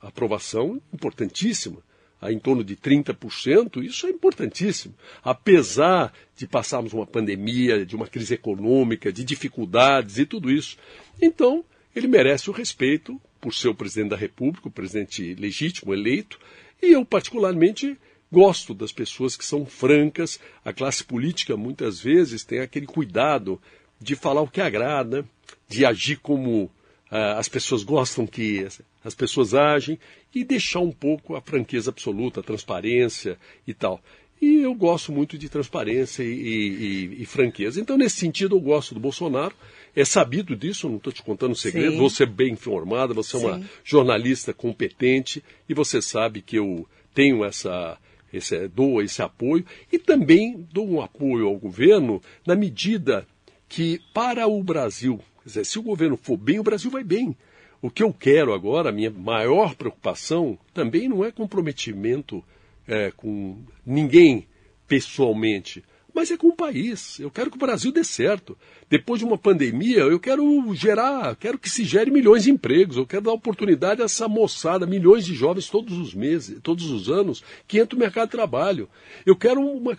aprovação 0.00 0.80
importantíssima 0.92 1.82
em 2.22 2.38
torno 2.38 2.64
de 2.64 2.74
30%, 2.76 3.84
isso 3.84 4.06
é 4.06 4.10
importantíssimo. 4.10 4.94
Apesar 5.22 6.12
de 6.36 6.46
passarmos 6.46 6.92
uma 6.92 7.06
pandemia, 7.06 7.84
de 7.84 7.94
uma 7.94 8.06
crise 8.06 8.34
econômica, 8.34 9.12
de 9.12 9.22
dificuldades 9.22 10.18
e 10.18 10.26
tudo 10.26 10.50
isso. 10.50 10.76
Então, 11.20 11.64
ele 11.94 12.06
merece 12.06 12.48
o 12.48 12.52
respeito 12.52 13.20
por 13.40 13.54
ser 13.54 13.68
o 13.68 13.74
presidente 13.74 14.10
da 14.10 14.16
República, 14.16 14.68
o 14.68 14.72
presidente 14.72 15.34
legítimo, 15.34 15.92
eleito, 15.92 16.38
e 16.82 16.92
eu, 16.92 17.04
particularmente, 17.04 17.96
gosto 18.30 18.74
das 18.74 18.92
pessoas 18.92 19.36
que 19.36 19.44
são 19.44 19.64
francas. 19.64 20.40
A 20.64 20.72
classe 20.72 21.04
política, 21.04 21.56
muitas 21.56 22.00
vezes, 22.00 22.44
tem 22.44 22.60
aquele 22.60 22.86
cuidado 22.86 23.60
de 24.00 24.14
falar 24.14 24.42
o 24.42 24.48
que 24.48 24.60
agrada, 24.60 25.24
de 25.68 25.84
agir 25.84 26.16
como 26.16 26.70
ah, 27.10 27.38
as 27.38 27.48
pessoas 27.48 27.82
gostam 27.82 28.26
que 28.26 28.66
as 29.04 29.14
pessoas 29.14 29.54
agem 29.54 29.98
e 30.34 30.44
deixar 30.44 30.80
um 30.80 30.92
pouco 30.92 31.36
a 31.36 31.40
franqueza 31.40 31.90
absoluta, 31.90 32.40
a 32.40 32.42
transparência 32.42 33.38
e 33.66 33.72
tal. 33.72 34.02
E 34.40 34.56
eu 34.56 34.74
gosto 34.74 35.12
muito 35.12 35.38
de 35.38 35.48
transparência 35.48 36.22
e, 36.22 36.28
e, 36.28 37.22
e, 37.22 37.24
franqueza. 37.24 37.80
Então, 37.80 37.96
nesse 37.96 38.16
sentido, 38.16 38.54
eu 38.56 38.60
gosto 38.60 38.92
do 38.92 39.00
Bolsonaro. 39.00 39.54
É 39.94 40.04
sabido 40.04 40.54
disso, 40.54 40.90
não 40.90 40.98
estou 40.98 41.10
te 41.10 41.22
contando 41.22 41.54
segredo. 41.54 41.92
Sim. 41.92 41.98
Você 41.98 42.24
é 42.24 42.26
bem 42.26 42.52
informada, 42.52 43.14
você 43.14 43.34
é 43.34 43.38
uma 43.38 43.62
jornalista 43.82 44.52
competente 44.52 45.42
e 45.66 45.72
você 45.72 46.02
sabe 46.02 46.42
que 46.42 46.56
eu 46.56 46.86
tenho 47.14 47.42
essa, 47.42 47.96
esse, 48.36 48.68
dou 48.68 49.02
esse 49.02 49.22
apoio 49.22 49.64
e 49.92 49.98
também 49.98 50.66
dou 50.72 50.88
um 50.88 51.00
apoio 51.00 51.46
ao 51.46 51.56
governo 51.56 52.20
na 52.46 52.54
medida 52.54 53.26
que, 53.68 54.00
para 54.14 54.46
o 54.46 54.62
Brasil, 54.62 55.20
Quer 55.46 55.50
dizer, 55.50 55.64
se 55.66 55.78
o 55.78 55.82
governo 55.82 56.16
for 56.16 56.36
bem, 56.36 56.58
o 56.58 56.64
Brasil 56.64 56.90
vai 56.90 57.04
bem. 57.04 57.36
O 57.80 57.88
que 57.88 58.02
eu 58.02 58.12
quero 58.12 58.52
agora, 58.52 58.88
a 58.88 58.92
minha 58.92 59.12
maior 59.12 59.76
preocupação, 59.76 60.58
também 60.74 61.08
não 61.08 61.24
é 61.24 61.30
comprometimento 61.30 62.42
é, 62.84 63.12
com 63.12 63.56
ninguém 63.86 64.48
pessoalmente, 64.88 65.84
mas 66.16 66.30
é 66.30 66.36
com 66.38 66.48
o 66.48 66.56
país. 66.56 67.20
Eu 67.20 67.30
quero 67.30 67.50
que 67.50 67.58
o 67.58 67.60
Brasil 67.60 67.92
dê 67.92 68.02
certo. 68.02 68.56
Depois 68.88 69.18
de 69.18 69.26
uma 69.26 69.36
pandemia, 69.36 69.98
eu 69.98 70.18
quero 70.18 70.74
gerar, 70.74 71.36
quero 71.36 71.58
que 71.58 71.68
se 71.68 71.84
gere 71.84 72.10
milhões 72.10 72.44
de 72.44 72.50
empregos, 72.50 72.96
eu 72.96 73.06
quero 73.06 73.24
dar 73.24 73.32
oportunidade 73.32 74.00
a 74.00 74.06
essa 74.06 74.26
moçada, 74.26 74.86
milhões 74.86 75.26
de 75.26 75.34
jovens 75.34 75.68
todos 75.68 75.98
os 75.98 76.14
meses, 76.14 76.58
todos 76.62 76.90
os 76.90 77.10
anos, 77.10 77.44
que 77.68 77.78
entram 77.78 77.98
no 77.98 78.04
mercado 78.04 78.28
de 78.28 78.32
trabalho. 78.32 78.88
Eu 79.26 79.36
quero 79.36 79.60
uma, 79.60 79.92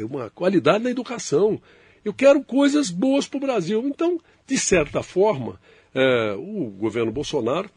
uma 0.00 0.28
qualidade 0.28 0.84
na 0.84 0.90
educação. 0.90 1.58
Eu 2.04 2.12
quero 2.12 2.44
coisas 2.44 2.90
boas 2.90 3.26
para 3.26 3.38
o 3.38 3.40
Brasil. 3.40 3.82
Então, 3.86 4.20
de 4.46 4.58
certa 4.58 5.02
forma, 5.02 5.58
é, 5.94 6.34
o 6.36 6.66
governo 6.68 7.10
Bolsonaro, 7.10 7.70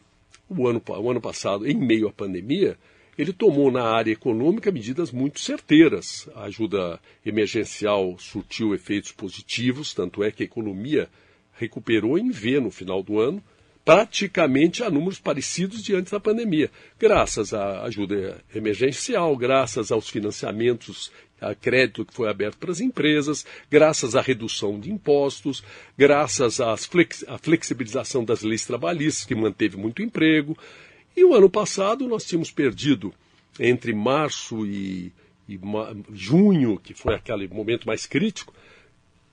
o 0.50 0.68
ano, 0.68 0.82
o 0.86 1.10
ano 1.10 1.20
passado, 1.22 1.66
em 1.66 1.74
meio 1.74 2.08
à 2.08 2.12
pandemia, 2.12 2.76
ele 3.18 3.32
tomou 3.32 3.70
na 3.70 3.84
área 3.84 4.12
econômica 4.12 4.70
medidas 4.70 5.10
muito 5.10 5.40
certeiras. 5.40 6.28
A 6.34 6.44
ajuda 6.44 7.00
emergencial 7.24 8.16
surtiu 8.18 8.74
efeitos 8.74 9.12
positivos, 9.12 9.94
tanto 9.94 10.22
é 10.22 10.30
que 10.30 10.42
a 10.42 10.46
economia 10.46 11.08
recuperou 11.54 12.18
em 12.18 12.30
V 12.30 12.60
no 12.60 12.70
final 12.70 13.02
do 13.02 13.18
ano, 13.18 13.42
praticamente 13.84 14.82
a 14.82 14.90
números 14.90 15.20
parecidos 15.20 15.82
de 15.82 15.94
antes 15.94 16.10
da 16.10 16.18
pandemia, 16.18 16.70
graças 16.98 17.54
à 17.54 17.82
ajuda 17.84 18.42
emergencial, 18.52 19.36
graças 19.36 19.92
aos 19.92 20.08
financiamentos 20.08 21.12
a 21.40 21.54
crédito 21.54 22.04
que 22.04 22.14
foi 22.14 22.28
aberto 22.28 22.56
para 22.58 22.70
as 22.70 22.80
empresas, 22.80 23.46
graças 23.70 24.16
à 24.16 24.20
redução 24.20 24.80
de 24.80 24.90
impostos, 24.90 25.62
graças 25.96 26.60
à 26.60 26.74
flexibilização 27.38 28.24
das 28.24 28.42
leis 28.42 28.66
trabalhistas, 28.66 29.24
que 29.24 29.34
manteve 29.34 29.76
muito 29.76 30.02
emprego. 30.02 30.56
E 31.16 31.24
o 31.24 31.34
ano 31.34 31.48
passado 31.48 32.06
nós 32.06 32.24
tínhamos 32.24 32.50
perdido 32.50 33.12
entre 33.58 33.94
março 33.94 34.66
e, 34.66 35.12
e 35.48 35.58
junho, 36.12 36.78
que 36.78 36.92
foi 36.92 37.14
aquele 37.14 37.48
momento 37.48 37.86
mais 37.86 38.06
crítico, 38.06 38.52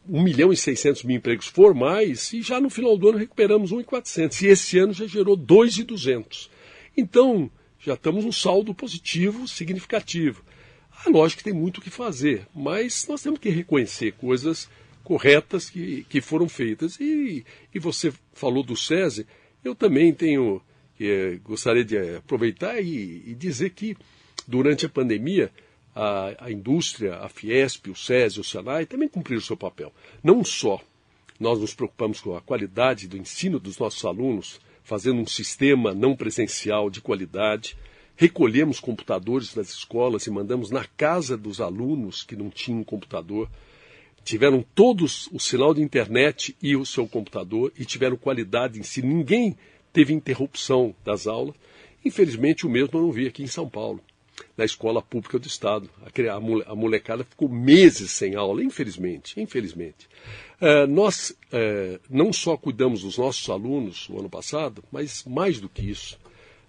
1 0.07 0.21
milhão 0.21 0.51
e 0.51 0.57
600 0.57 1.03
mil 1.03 1.17
empregos 1.17 1.47
formais 1.47 2.31
e 2.33 2.41
já 2.41 2.59
no 2.59 2.69
final 2.69 2.97
do 2.97 3.09
ano 3.09 3.17
recuperamos 3.17 3.71
1.400 3.71 4.41
e 4.41 4.47
esse 4.47 4.77
ano 4.77 4.93
já 4.93 5.05
gerou 5.05 5.37
2.200. 5.37 6.49
Então, 6.95 7.49
já 7.79 7.93
estamos 7.93 8.23
um 8.25 8.31
saldo 8.31 8.73
positivo 8.73 9.47
significativo. 9.47 10.43
É 11.05 11.09
lógico 11.09 11.39
que 11.39 11.43
tem 11.43 11.53
muito 11.53 11.79
o 11.79 11.81
que 11.81 11.89
fazer, 11.89 12.47
mas 12.55 13.05
nós 13.07 13.21
temos 13.21 13.39
que 13.39 13.49
reconhecer 13.49 14.13
coisas 14.13 14.69
corretas 15.03 15.69
que, 15.69 16.05
que 16.09 16.21
foram 16.21 16.47
feitas. 16.47 16.97
E, 16.99 17.45
e 17.73 17.79
você 17.79 18.13
falou 18.33 18.63
do 18.63 18.75
SESI, 18.75 19.27
eu 19.63 19.75
também 19.75 20.13
tenho, 20.13 20.61
é, 20.99 21.37
gostaria 21.43 21.83
de 21.83 21.97
aproveitar 22.17 22.79
e, 22.81 23.23
e, 23.27 23.35
dizer 23.35 23.71
que 23.71 23.97
durante 24.47 24.85
a 24.85 24.89
pandemia, 24.89 25.51
a, 25.95 26.45
a 26.45 26.51
indústria, 26.51 27.15
a 27.15 27.29
Fiesp, 27.29 27.89
o 27.89 27.95
SESI, 27.95 28.39
o 28.39 28.43
SENAI 28.43 28.85
também 28.85 29.07
cumpriram 29.07 29.39
o 29.39 29.45
seu 29.45 29.57
papel. 29.57 29.93
Não 30.23 30.43
só 30.43 30.81
nós 31.39 31.59
nos 31.59 31.73
preocupamos 31.73 32.21
com 32.21 32.35
a 32.35 32.41
qualidade 32.41 33.07
do 33.07 33.17
ensino 33.17 33.59
dos 33.59 33.77
nossos 33.77 34.03
alunos, 34.05 34.59
fazendo 34.83 35.19
um 35.19 35.27
sistema 35.27 35.93
não 35.93 36.15
presencial 36.15 36.89
de 36.89 37.01
qualidade, 37.01 37.75
recolhemos 38.15 38.79
computadores 38.79 39.53
das 39.53 39.69
escolas 39.69 40.27
e 40.27 40.31
mandamos 40.31 40.69
na 40.69 40.85
casa 40.85 41.35
dos 41.35 41.59
alunos 41.59 42.23
que 42.23 42.35
não 42.35 42.49
tinham 42.49 42.83
computador. 42.83 43.49
tiveram 44.23 44.63
todos 44.73 45.27
o 45.33 45.39
sinal 45.39 45.73
de 45.73 45.81
internet 45.81 46.55
e 46.61 46.77
o 46.77 46.85
seu 46.85 47.05
computador 47.05 47.73
e 47.77 47.83
tiveram 47.83 48.15
qualidade 48.15 48.79
em 48.79 48.83
si. 48.83 49.01
Ninguém 49.01 49.57
teve 49.93 50.11
interrupção 50.11 50.93
das 51.05 51.27
aulas. 51.27 51.55
Infelizmente, 52.03 52.65
o 52.65 52.69
mesmo 52.69 52.89
eu 52.97 53.01
não 53.03 53.11
vi 53.11 53.27
aqui 53.27 53.43
em 53.43 53.47
São 53.47 53.69
Paulo, 53.69 54.01
na 54.57 54.65
escola 54.65 55.01
pública 55.01 55.39
do 55.39 55.47
Estado. 55.47 55.89
A 56.67 56.75
molecada 56.75 57.23
ficou 57.23 57.47
meses 57.47 58.11
sem 58.11 58.35
aula, 58.35 58.63
infelizmente. 58.63 59.39
Infelizmente. 59.39 60.09
Uh, 60.59 60.87
nós 60.87 61.29
uh, 61.29 61.99
não 62.09 62.33
só 62.33 62.57
cuidamos 62.57 63.03
dos 63.03 63.17
nossos 63.17 63.47
alunos 63.49 64.09
no 64.09 64.19
ano 64.19 64.29
passado, 64.29 64.83
mas 64.91 65.23
mais 65.25 65.61
do 65.61 65.69
que 65.69 65.83
isso, 65.83 66.19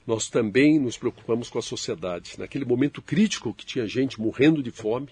nós 0.06 0.28
também 0.28 0.78
nos 0.78 0.98
preocupamos 0.98 1.48
com 1.48 1.58
a 1.58 1.62
sociedade. 1.62 2.34
Naquele 2.38 2.64
momento 2.64 3.00
crítico 3.00 3.54
que 3.54 3.64
tinha 3.64 3.86
gente 3.86 4.20
morrendo 4.20 4.62
de 4.62 4.70
fome, 4.70 5.08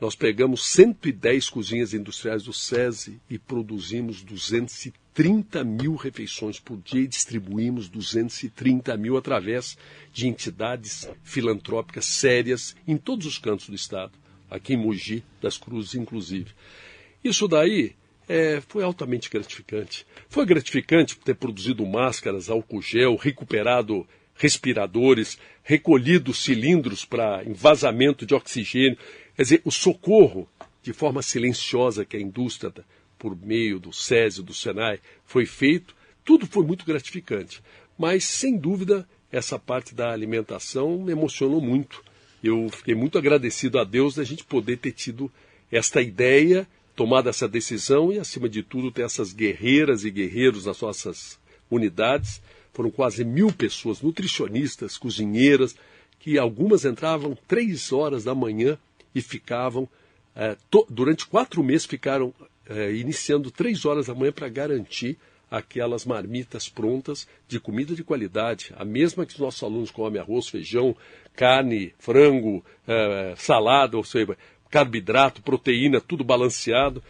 nós 0.00 0.14
pegamos 0.16 0.66
110 0.66 1.48
cozinhas 1.48 1.94
industriais 1.94 2.42
do 2.42 2.52
SESI 2.52 3.20
e 3.30 3.38
produzimos 3.38 4.22
230 4.22 5.01
mil 5.64 5.94
refeições 5.94 6.58
por 6.58 6.78
dia 6.78 7.02
e 7.02 7.06
distribuímos 7.06 7.88
230 7.88 8.96
mil 8.96 9.16
através 9.16 9.76
de 10.12 10.26
entidades 10.26 11.08
filantrópicas 11.22 12.06
sérias 12.06 12.74
em 12.86 12.96
todos 12.96 13.26
os 13.26 13.38
cantos 13.38 13.68
do 13.68 13.74
Estado, 13.74 14.12
aqui 14.50 14.74
em 14.74 14.76
Mogi 14.76 15.22
das 15.40 15.58
Cruzes, 15.58 15.94
inclusive. 15.94 16.52
Isso 17.22 17.46
daí 17.46 17.94
é, 18.28 18.62
foi 18.66 18.82
altamente 18.82 19.28
gratificante. 19.28 20.06
Foi 20.28 20.46
gratificante 20.46 21.18
ter 21.18 21.34
produzido 21.34 21.84
máscaras, 21.84 22.48
álcool 22.48 22.80
gel, 22.80 23.16
recuperado 23.16 24.06
respiradores, 24.34 25.38
recolhido 25.62 26.32
cilindros 26.32 27.04
para 27.04 27.44
envasamento 27.44 28.24
de 28.26 28.34
oxigênio. 28.34 28.98
Quer 29.36 29.42
dizer, 29.42 29.62
o 29.64 29.70
socorro 29.70 30.48
de 30.82 30.92
forma 30.92 31.22
silenciosa 31.22 32.04
que 32.04 32.16
a 32.16 32.20
indústria, 32.20 32.72
por 33.22 33.36
meio 33.40 33.78
do 33.78 33.92
SESI, 33.92 34.42
do 34.42 34.52
SENAI, 34.52 34.98
foi 35.24 35.46
feito, 35.46 35.94
tudo 36.24 36.44
foi 36.44 36.66
muito 36.66 36.84
gratificante. 36.84 37.62
Mas, 37.96 38.24
sem 38.24 38.58
dúvida, 38.58 39.08
essa 39.30 39.60
parte 39.60 39.94
da 39.94 40.10
alimentação 40.10 40.98
me 40.98 41.12
emocionou 41.12 41.60
muito. 41.60 42.02
Eu 42.42 42.68
fiquei 42.68 42.96
muito 42.96 43.16
agradecido 43.16 43.78
a 43.78 43.84
Deus 43.84 44.16
da 44.16 44.24
gente 44.24 44.42
poder 44.42 44.78
ter 44.78 44.90
tido 44.90 45.30
esta 45.70 46.02
ideia, 46.02 46.66
tomado 46.96 47.28
essa 47.28 47.46
decisão 47.46 48.12
e, 48.12 48.18
acima 48.18 48.48
de 48.48 48.60
tudo, 48.60 48.90
ter 48.90 49.02
essas 49.02 49.32
guerreiras 49.32 50.04
e 50.04 50.10
guerreiros 50.10 50.66
nas 50.66 50.80
nossas 50.80 51.38
unidades. 51.70 52.42
Foram 52.72 52.90
quase 52.90 53.24
mil 53.24 53.52
pessoas, 53.52 54.02
nutricionistas, 54.02 54.98
cozinheiras, 54.98 55.76
que 56.18 56.38
algumas 56.38 56.84
entravam 56.84 57.38
três 57.46 57.92
horas 57.92 58.24
da 58.24 58.34
manhã 58.34 58.76
e 59.14 59.22
ficavam, 59.22 59.88
to, 60.68 60.84
durante 60.90 61.24
quatro 61.24 61.62
meses, 61.62 61.86
ficaram 61.86 62.34
é, 62.74 62.92
iniciando 62.92 63.50
três 63.50 63.84
horas 63.84 64.06
da 64.06 64.14
manhã 64.14 64.32
para 64.32 64.48
garantir 64.48 65.18
aquelas 65.50 66.06
marmitas 66.06 66.68
prontas 66.68 67.28
de 67.46 67.60
comida 67.60 67.94
de 67.94 68.02
qualidade, 68.02 68.72
a 68.76 68.84
mesma 68.84 69.26
que 69.26 69.34
os 69.34 69.38
nossos 69.38 69.62
alunos 69.62 69.90
comem 69.90 70.20
arroz, 70.20 70.48
feijão, 70.48 70.96
carne, 71.34 71.92
frango, 71.98 72.64
é, 72.88 73.34
salada, 73.36 73.98
ou 73.98 74.04
seja, 74.04 74.36
carboidrato, 74.70 75.42
proteína, 75.42 76.00
tudo 76.00 76.24
balanceado, 76.24 77.02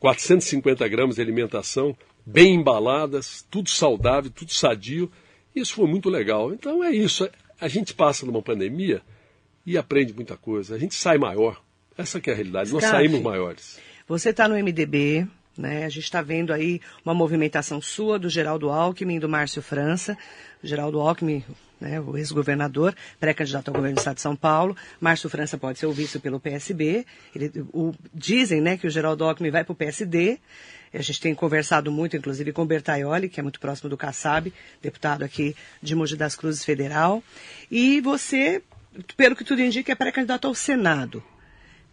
450 0.00 0.86
gramas 0.88 1.14
de 1.14 1.22
alimentação, 1.22 1.96
bem 2.24 2.54
embaladas, 2.54 3.46
tudo 3.48 3.70
saudável, 3.70 4.30
tudo 4.30 4.52
sadio. 4.52 5.10
Isso 5.54 5.74
foi 5.74 5.86
muito 5.86 6.10
legal. 6.10 6.52
Então 6.52 6.82
é 6.82 6.90
isso. 6.90 7.28
A 7.60 7.68
gente 7.68 7.94
passa 7.94 8.26
numa 8.26 8.42
pandemia 8.42 9.00
e 9.64 9.78
aprende 9.78 10.12
muita 10.12 10.36
coisa. 10.36 10.74
A 10.74 10.78
gente 10.78 10.94
sai 10.94 11.18
maior. 11.18 11.62
Essa 11.96 12.18
é 12.18 12.30
a 12.30 12.34
realidade. 12.34 12.72
Nós 12.72 12.84
saímos 12.84 13.22
maiores. 13.22 13.80
Você 14.08 14.30
está 14.30 14.46
no 14.46 14.54
MDB, 14.54 15.26
né? 15.58 15.84
A 15.84 15.88
gente 15.88 16.04
está 16.04 16.22
vendo 16.22 16.52
aí 16.52 16.80
uma 17.04 17.12
movimentação 17.12 17.80
sua, 17.82 18.20
do 18.20 18.30
Geraldo 18.30 18.70
Alckmin 18.70 19.18
do 19.18 19.28
Márcio 19.28 19.60
França. 19.60 20.16
Geraldo 20.62 21.00
Alckmin, 21.00 21.44
né, 21.80 22.00
o 22.00 22.16
ex-governador, 22.16 22.94
pré-candidato 23.18 23.68
ao 23.68 23.74
governo 23.74 23.96
do 23.96 23.98
Estado 23.98 24.14
de 24.14 24.20
São 24.20 24.36
Paulo. 24.36 24.76
Márcio 25.00 25.28
França 25.28 25.58
pode 25.58 25.80
ser 25.80 25.86
o 25.86 25.92
vice 25.92 26.20
pelo 26.20 26.38
PSB. 26.38 27.04
Ele, 27.34 27.50
o, 27.72 27.92
dizem 28.14 28.60
né, 28.60 28.76
que 28.76 28.86
o 28.86 28.90
Geraldo 28.90 29.24
Alckmin 29.24 29.50
vai 29.50 29.64
para 29.64 29.72
o 29.72 29.76
PSD. 29.76 30.38
A 30.94 31.02
gente 31.02 31.20
tem 31.20 31.34
conversado 31.34 31.90
muito, 31.90 32.16
inclusive, 32.16 32.52
com 32.52 32.62
o 32.62 32.66
Bertaioli, 32.66 33.28
que 33.28 33.40
é 33.40 33.42
muito 33.42 33.58
próximo 33.58 33.90
do 33.90 33.96
Kassab, 33.96 34.52
deputado 34.80 35.24
aqui 35.24 35.56
de 35.82 35.96
Mogi 35.96 36.16
das 36.16 36.36
Cruzes 36.36 36.64
Federal. 36.64 37.22
E 37.70 38.00
você 38.00 38.62
pelo 39.16 39.36
que 39.36 39.44
tudo 39.44 39.60
indica, 39.60 39.92
é 39.92 39.94
pré-candidato 39.94 40.46
ao 40.46 40.54
Senado. 40.54 41.22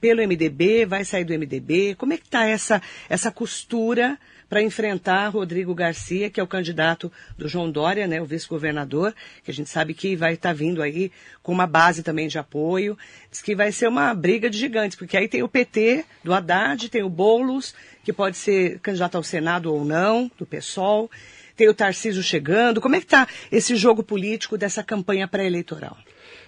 Pelo 0.03 0.21
MDB, 0.21 0.85
vai 0.85 1.05
sair 1.05 1.23
do 1.23 1.31
MDB. 1.31 1.95
Como 1.95 2.11
é 2.11 2.17
que 2.17 2.25
está 2.25 2.45
essa, 2.45 2.81
essa 3.07 3.31
costura 3.31 4.19
para 4.49 4.61
enfrentar 4.61 5.29
Rodrigo 5.29 5.73
Garcia, 5.73 6.29
que 6.29 6.41
é 6.41 6.43
o 6.43 6.47
candidato 6.47 7.09
do 7.37 7.47
João 7.47 7.71
Dória, 7.71 8.05
né, 8.05 8.21
o 8.21 8.25
vice-governador, 8.25 9.15
que 9.45 9.49
a 9.49 9.53
gente 9.53 9.69
sabe 9.69 9.93
que 9.93 10.13
vai 10.13 10.33
estar 10.33 10.49
tá 10.49 10.53
vindo 10.53 10.81
aí 10.81 11.09
com 11.41 11.53
uma 11.53 11.65
base 11.65 12.03
também 12.03 12.27
de 12.27 12.37
apoio. 12.37 12.97
Diz 13.31 13.41
que 13.41 13.55
vai 13.55 13.71
ser 13.71 13.87
uma 13.87 14.13
briga 14.13 14.49
de 14.49 14.57
gigantes, 14.57 14.97
porque 14.97 15.15
aí 15.15 15.29
tem 15.29 15.41
o 15.41 15.47
PT 15.47 16.03
do 16.21 16.33
Haddad, 16.33 16.89
tem 16.89 17.01
o 17.01 17.09
Boulos, 17.09 17.73
que 18.03 18.11
pode 18.11 18.35
ser 18.35 18.79
candidato 18.79 19.15
ao 19.15 19.23
Senado 19.23 19.73
ou 19.73 19.85
não, 19.85 20.29
do 20.37 20.45
PSOL. 20.45 21.09
Tem 21.55 21.69
o 21.69 21.73
Tarcísio 21.73 22.21
chegando. 22.21 22.81
Como 22.81 22.97
é 22.97 22.99
que 22.99 23.05
está 23.05 23.25
esse 23.49 23.73
jogo 23.77 24.03
político 24.03 24.57
dessa 24.57 24.83
campanha 24.83 25.29
pré-eleitoral? 25.29 25.97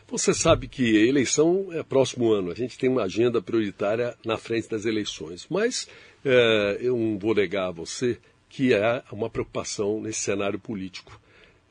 Você 0.08 0.36
sabe 0.36 0.68
que 0.68 0.98
a 0.98 1.08
eleição 1.08 1.70
é 1.72 1.82
próximo 1.82 2.32
ano, 2.32 2.52
a 2.52 2.56
gente 2.56 2.78
tem 2.78 2.90
uma 2.90 3.04
agenda 3.04 3.42
prioritária 3.42 4.16
na 4.24 4.38
frente 4.38 4.70
das 4.70 4.86
eleições, 4.86 5.48
mas 5.50 5.88
é, 6.24 6.78
eu 6.80 6.96
não 6.96 7.18
vou 7.18 7.34
negar 7.34 7.70
a 7.70 7.72
você 7.72 8.20
que 8.48 8.74
há 8.76 9.04
uma 9.12 9.30
preocupação 9.30 10.00
nesse 10.00 10.20
cenário 10.20 10.60
político. 10.60 11.20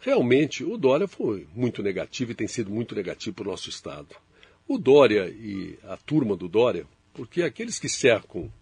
Realmente, 0.00 0.64
o 0.64 0.76
Dória 0.76 1.06
foi 1.06 1.46
muito 1.54 1.82
negativo 1.82 2.32
e 2.32 2.34
tem 2.34 2.48
sido 2.48 2.70
muito 2.70 2.94
negativo 2.94 3.36
para 3.36 3.48
o 3.48 3.50
nosso 3.52 3.70
Estado. 3.70 4.08
O 4.66 4.78
Dória 4.78 5.28
e 5.28 5.78
a 5.84 5.96
turma 5.96 6.36
do 6.36 6.48
Dória, 6.48 6.86
porque 7.14 7.42
aqueles 7.42 7.78
que 7.78 7.88
cercam 7.88 8.52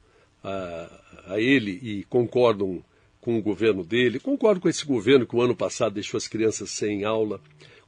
a, 0.44 1.00
a 1.28 1.40
ele 1.40 1.80
e 1.82 2.04
concordam 2.04 2.84
com 3.20 3.38
o 3.38 3.42
governo 3.42 3.82
dele, 3.82 4.20
concordam 4.20 4.60
com 4.60 4.68
esse 4.68 4.84
governo 4.84 5.26
que 5.26 5.34
o 5.34 5.40
ano 5.40 5.56
passado 5.56 5.94
deixou 5.94 6.18
as 6.18 6.28
crianças 6.28 6.70
sem 6.70 7.04
aula, 7.04 7.40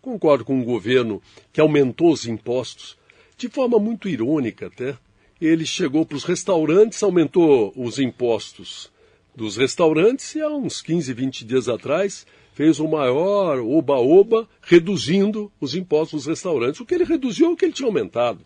Concordo 0.04 0.44
com 0.44 0.60
o 0.60 0.64
governo 0.64 1.22
que 1.50 1.62
aumentou 1.62 2.12
os 2.12 2.26
impostos, 2.26 2.94
de 3.38 3.48
forma 3.48 3.78
muito 3.78 4.06
irônica 4.06 4.66
até. 4.66 4.98
Ele 5.40 5.64
chegou 5.64 6.04
para 6.04 6.18
os 6.18 6.24
restaurantes, 6.24 7.02
aumentou 7.02 7.72
os 7.74 7.98
impostos 7.98 8.92
dos 9.34 9.56
restaurantes 9.56 10.34
e 10.34 10.42
há 10.42 10.50
uns 10.50 10.82
15, 10.82 11.10
20 11.10 11.46
dias 11.46 11.70
atrás 11.70 12.26
fez 12.52 12.80
o 12.80 12.86
maior 12.86 13.60
oba-oba 13.60 14.46
reduzindo 14.60 15.50
os 15.58 15.74
impostos 15.74 16.24
dos 16.24 16.26
restaurantes. 16.26 16.80
O 16.80 16.84
que 16.84 16.94
ele 16.94 17.04
reduziu 17.04 17.46
é 17.46 17.50
o 17.52 17.56
que 17.56 17.64
ele 17.64 17.72
tinha 17.72 17.88
aumentado. 17.88 18.44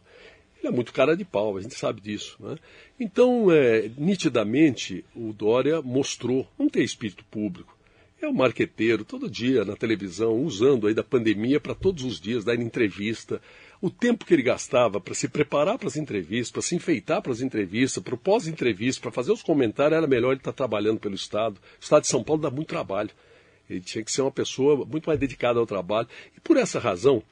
Ele 0.60 0.68
é 0.68 0.70
muito 0.70 0.92
cara 0.92 1.16
de 1.16 1.24
pau, 1.24 1.56
a 1.56 1.60
gente 1.60 1.74
sabe 1.74 2.00
disso. 2.00 2.36
Né? 2.38 2.54
Então, 3.00 3.50
é, 3.50 3.90
nitidamente, 3.98 5.04
o 5.12 5.32
Dória 5.32 5.82
mostrou 5.82 6.46
não 6.56 6.68
ter 6.68 6.84
espírito 6.84 7.24
público 7.24 7.77
é 8.20 8.28
um 8.28 8.34
marqueteiro 8.34 9.04
todo 9.04 9.30
dia 9.30 9.64
na 9.64 9.76
televisão, 9.76 10.42
usando 10.42 10.87
aí 10.87 10.94
da 10.94 11.04
pandemia 11.04 11.60
para 11.60 11.75
todos 11.75 12.04
os 12.04 12.20
dias, 12.20 12.44
dar 12.44 12.56
entrevista. 12.56 13.40
O 13.80 13.88
tempo 13.88 14.25
que 14.25 14.34
ele 14.34 14.42
gastava 14.42 15.00
para 15.00 15.14
se 15.14 15.28
preparar 15.28 15.78
para 15.78 15.87
as 15.87 15.96
entrevistas, 15.96 16.50
para 16.50 16.62
se 16.62 16.75
enfeitar 16.75 17.22
para 17.22 17.30
as 17.30 17.40
entrevistas, 17.40 18.02
para 18.02 18.14
o 18.14 18.18
pós-entrevista, 18.18 19.00
para 19.00 19.12
fazer 19.12 19.30
os 19.30 19.42
comentários, 19.42 19.96
era 19.96 20.06
melhor 20.06 20.32
ele 20.32 20.40
estar 20.40 20.52
tá 20.52 20.56
trabalhando 20.56 20.98
pelo 20.98 21.14
Estado. 21.14 21.58
O 21.58 21.82
Estado 21.82 22.02
de 22.02 22.08
São 22.08 22.25
Paulo 22.25 22.42
dá 22.42 22.50
muito 22.50 22.68
trabalho. 22.68 23.10
Ele 23.70 23.80
tinha 23.80 24.02
que 24.02 24.10
ser 24.10 24.22
uma 24.22 24.32
pessoa 24.32 24.84
muito 24.84 25.06
mais 25.06 25.20
dedicada 25.20 25.60
ao 25.60 25.66
trabalho. 25.66 26.08
E 26.37 26.40
por 26.40 26.56
essa 26.56 26.80
razão, 26.80 27.22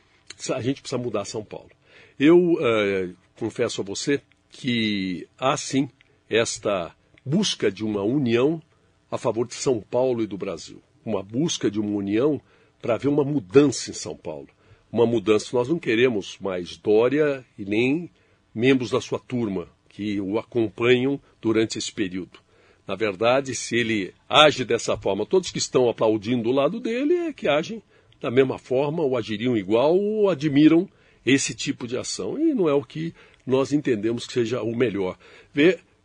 a 0.54 0.60
gente 0.60 0.80
precisa 0.80 1.02
mudar 1.02 1.24
São 1.24 1.44
Paulo. 1.44 1.70
Eu 2.18 2.38
uh, 2.38 3.14
confesso 3.36 3.80
a 3.80 3.84
você 3.84 4.20
que 4.50 5.26
há 5.38 5.56
sim 5.56 5.88
esta 6.30 6.94
busca 7.24 7.70
de 7.70 7.84
uma 7.84 8.02
união 8.02 8.62
a 9.10 9.18
favor 9.18 9.46
de 9.46 9.54
São 9.54 9.80
Paulo 9.80 10.22
e 10.22 10.26
do 10.26 10.36
Brasil. 10.36 10.82
Uma 11.04 11.22
busca 11.22 11.70
de 11.70 11.78
uma 11.78 11.96
união 11.96 12.40
para 12.80 12.94
haver 12.94 13.08
uma 13.08 13.24
mudança 13.24 13.90
em 13.90 13.94
São 13.94 14.16
Paulo. 14.16 14.48
Uma 14.90 15.06
mudança. 15.06 15.56
Nós 15.56 15.68
não 15.68 15.78
queremos 15.78 16.36
mais 16.40 16.76
Dória 16.76 17.44
e 17.58 17.64
nem 17.64 18.10
membros 18.54 18.90
da 18.90 19.00
sua 19.00 19.18
turma 19.18 19.68
que 19.88 20.20
o 20.20 20.38
acompanham 20.38 21.20
durante 21.40 21.78
esse 21.78 21.92
período. 21.92 22.38
Na 22.86 22.94
verdade, 22.94 23.54
se 23.54 23.76
ele 23.76 24.14
age 24.28 24.64
dessa 24.64 24.96
forma, 24.96 25.26
todos 25.26 25.50
que 25.50 25.58
estão 25.58 25.88
aplaudindo 25.88 26.44
do 26.44 26.52
lado 26.52 26.78
dele 26.78 27.14
é 27.14 27.32
que 27.32 27.48
agem 27.48 27.82
da 28.20 28.30
mesma 28.30 28.58
forma, 28.58 29.02
ou 29.02 29.16
agiriam 29.16 29.56
igual, 29.56 29.98
ou 29.98 30.30
admiram 30.30 30.88
esse 31.24 31.54
tipo 31.54 31.86
de 31.86 31.96
ação. 31.96 32.38
E 32.38 32.54
não 32.54 32.68
é 32.68 32.72
o 32.72 32.82
que 32.82 33.12
nós 33.46 33.72
entendemos 33.72 34.26
que 34.26 34.32
seja 34.32 34.62
o 34.62 34.74
melhor. 34.74 35.18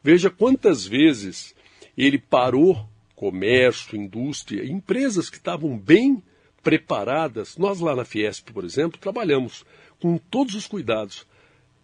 Veja 0.03 0.29
quantas 0.29 0.86
vezes 0.86 1.55
ele 1.98 2.17
parou 2.17 2.89
comércio, 3.21 3.95
indústria, 3.95 4.65
empresas 4.65 5.29
que 5.29 5.37
estavam 5.37 5.77
bem 5.77 6.23
preparadas. 6.63 7.55
Nós 7.55 7.79
lá 7.79 7.95
na 7.95 8.03
Fiesp, 8.03 8.49
por 8.49 8.65
exemplo, 8.65 8.99
trabalhamos 8.99 9.63
com 9.99 10.17
todos 10.17 10.55
os 10.55 10.65
cuidados. 10.65 11.27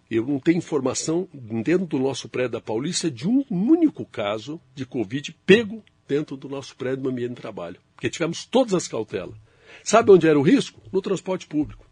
eu 0.09 0.25
não 0.25 0.39
tenho 0.39 0.57
informação 0.57 1.29
dentro 1.31 1.85
do 1.85 1.99
nosso 1.99 2.27
prédio 2.27 2.53
da 2.53 2.61
Paulista 2.61 3.11
de 3.11 3.27
um 3.27 3.45
único 3.51 4.03
caso 4.03 4.59
de 4.73 4.83
Covid 4.83 5.31
pego 5.45 5.83
dentro 6.07 6.35
do 6.35 6.49
nosso 6.49 6.75
prédio 6.75 7.03
no 7.03 7.11
ambiente 7.11 7.35
de 7.35 7.41
trabalho. 7.41 7.79
Porque 7.93 8.09
tivemos 8.09 8.43
todas 8.43 8.73
as 8.73 8.87
cautelas. 8.87 9.35
Sabe 9.83 10.09
onde 10.09 10.27
era 10.27 10.39
o 10.39 10.41
risco? 10.41 10.81
No 10.91 11.03
transporte 11.03 11.45
público. 11.45 11.85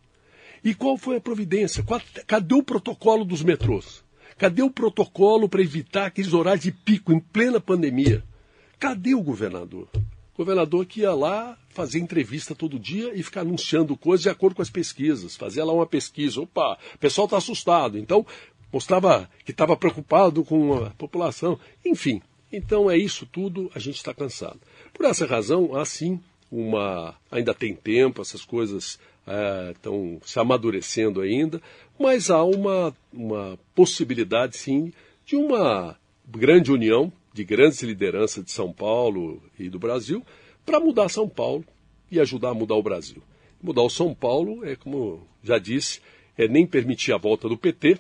E 0.64 0.74
qual 0.74 0.98
foi 0.98 1.18
a 1.18 1.22
providência? 1.22 1.86
Cadê 2.26 2.56
o 2.56 2.64
protocolo 2.64 3.24
dos 3.24 3.44
metrôs? 3.44 4.04
Cadê 4.40 4.64
o 4.64 4.72
protocolo 4.72 5.48
para 5.48 5.62
evitar 5.62 6.08
aqueles 6.08 6.34
horários 6.34 6.64
de 6.64 6.72
pico 6.72 7.14
em 7.14 7.20
plena 7.20 7.62
pandemia? 7.62 8.24
Cadê 8.80 9.16
o 9.16 9.22
governador? 9.22 9.88
O 10.34 10.38
governador 10.38 10.86
que 10.86 11.02
ia 11.02 11.14
lá 11.14 11.58
fazer 11.70 12.00
entrevista 12.00 12.54
todo 12.54 12.80
dia 12.80 13.14
e 13.14 13.24
ficar 13.24 13.42
anunciando 13.42 13.96
coisas 13.96 14.24
de 14.24 14.30
acordo 14.30 14.56
com 14.56 14.62
as 14.62 14.70
pesquisas. 14.70 15.36
Fazia 15.36 15.64
lá 15.64 15.74
uma 15.74 15.86
pesquisa. 15.86 16.42
Opa, 16.42 16.78
o 16.94 16.98
pessoal 16.98 17.26
está 17.26 17.38
assustado. 17.38 17.98
Então, 17.98 18.26
mostrava 18.72 19.30
que 19.46 19.52
estava 19.52 19.78
preocupado 19.78 20.44
com 20.44 20.84
a 20.84 20.90
população. 20.92 21.58
Enfim, 21.86 22.22
então 22.52 22.90
é 22.90 22.98
isso 22.98 23.26
tudo, 23.26 23.72
a 23.74 23.80
gente 23.80 23.96
está 23.96 24.14
cansado. 24.14 24.60
Por 24.94 25.06
essa 25.06 25.26
razão, 25.26 25.76
há 25.76 25.86
sim 25.86 26.20
uma. 26.52 27.16
Ainda 27.32 27.54
tem 27.54 27.74
tempo, 27.76 28.22
essas 28.22 28.44
coisas 28.44 29.00
estão 29.72 30.20
é, 30.22 30.26
se 30.28 30.40
amadurecendo 30.40 31.22
ainda, 31.22 31.62
mas 32.00 32.30
há 32.30 32.44
uma, 32.44 32.96
uma 33.12 33.58
possibilidade 33.74 34.58
sim 34.58 34.94
de 35.26 35.36
uma 35.36 35.98
grande 36.28 36.72
união 36.72 37.12
de 37.36 37.44
grandes 37.44 37.84
lideranças 37.84 38.46
de 38.46 38.52
São 38.52 38.72
Paulo 38.72 39.44
e 39.60 39.68
do 39.68 39.78
Brasil 39.78 40.26
para 40.66 40.80
mudar 40.80 41.10
São 41.10 41.28
Paulo 41.28 41.66
e 42.10 42.18
ajudar 42.18 42.52
a 42.52 42.54
mudar 42.54 42.76
o 42.76 42.82
Brasil. 42.82 43.22
Mudar 43.62 43.82
o 43.82 43.90
São 43.90 44.16
Paulo 44.16 44.66
é, 44.66 44.78
como 44.78 45.28
já 45.44 45.60
disse, 45.60 46.00
é 46.38 46.48
nem 46.48 46.66
permitir 46.66 47.12
a 47.12 47.18
volta 47.18 47.50
do 47.50 47.58
PT 47.58 48.00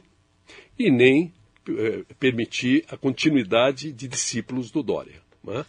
e 0.80 0.90
nem 0.90 1.34
é, 1.68 2.04
permitir 2.18 2.86
a 2.88 2.96
continuidade 2.96 3.92
de 3.92 4.08
discípulos 4.08 4.72
do 4.72 4.82
Dória. 4.82 5.22
Né? 5.44 5.66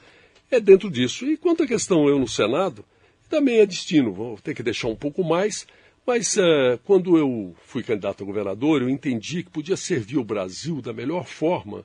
É 0.49 0.61
dentro 0.61 0.89
disso. 0.89 1.27
E 1.27 1.37
quanto 1.37 1.65
à 1.65 1.67
questão 1.67 2.09
eu 2.09 2.21
no 2.21 2.29
Senado, 2.29 2.85
também 3.29 3.59
é 3.59 3.67
destino, 3.67 4.13
vou 4.13 4.39
ter 4.39 4.55
que 4.55 4.63
deixar 4.63 4.87
um 4.87 4.95
pouco 4.95 5.25
mais, 5.25 5.67
mas 6.07 6.37
é, 6.37 6.79
quando 6.85 7.19
eu 7.19 7.53
fui 7.65 7.83
candidato 7.83 8.23
a 8.23 8.27
governador, 8.27 8.81
eu 8.81 8.89
entendi 8.89 9.43
que 9.43 9.51
podia 9.51 9.77
servir 9.77 10.19
o 10.19 10.25
Brasil 10.25 10.81
da 10.81 10.93
melhor 10.93 11.27
forma 11.27 11.85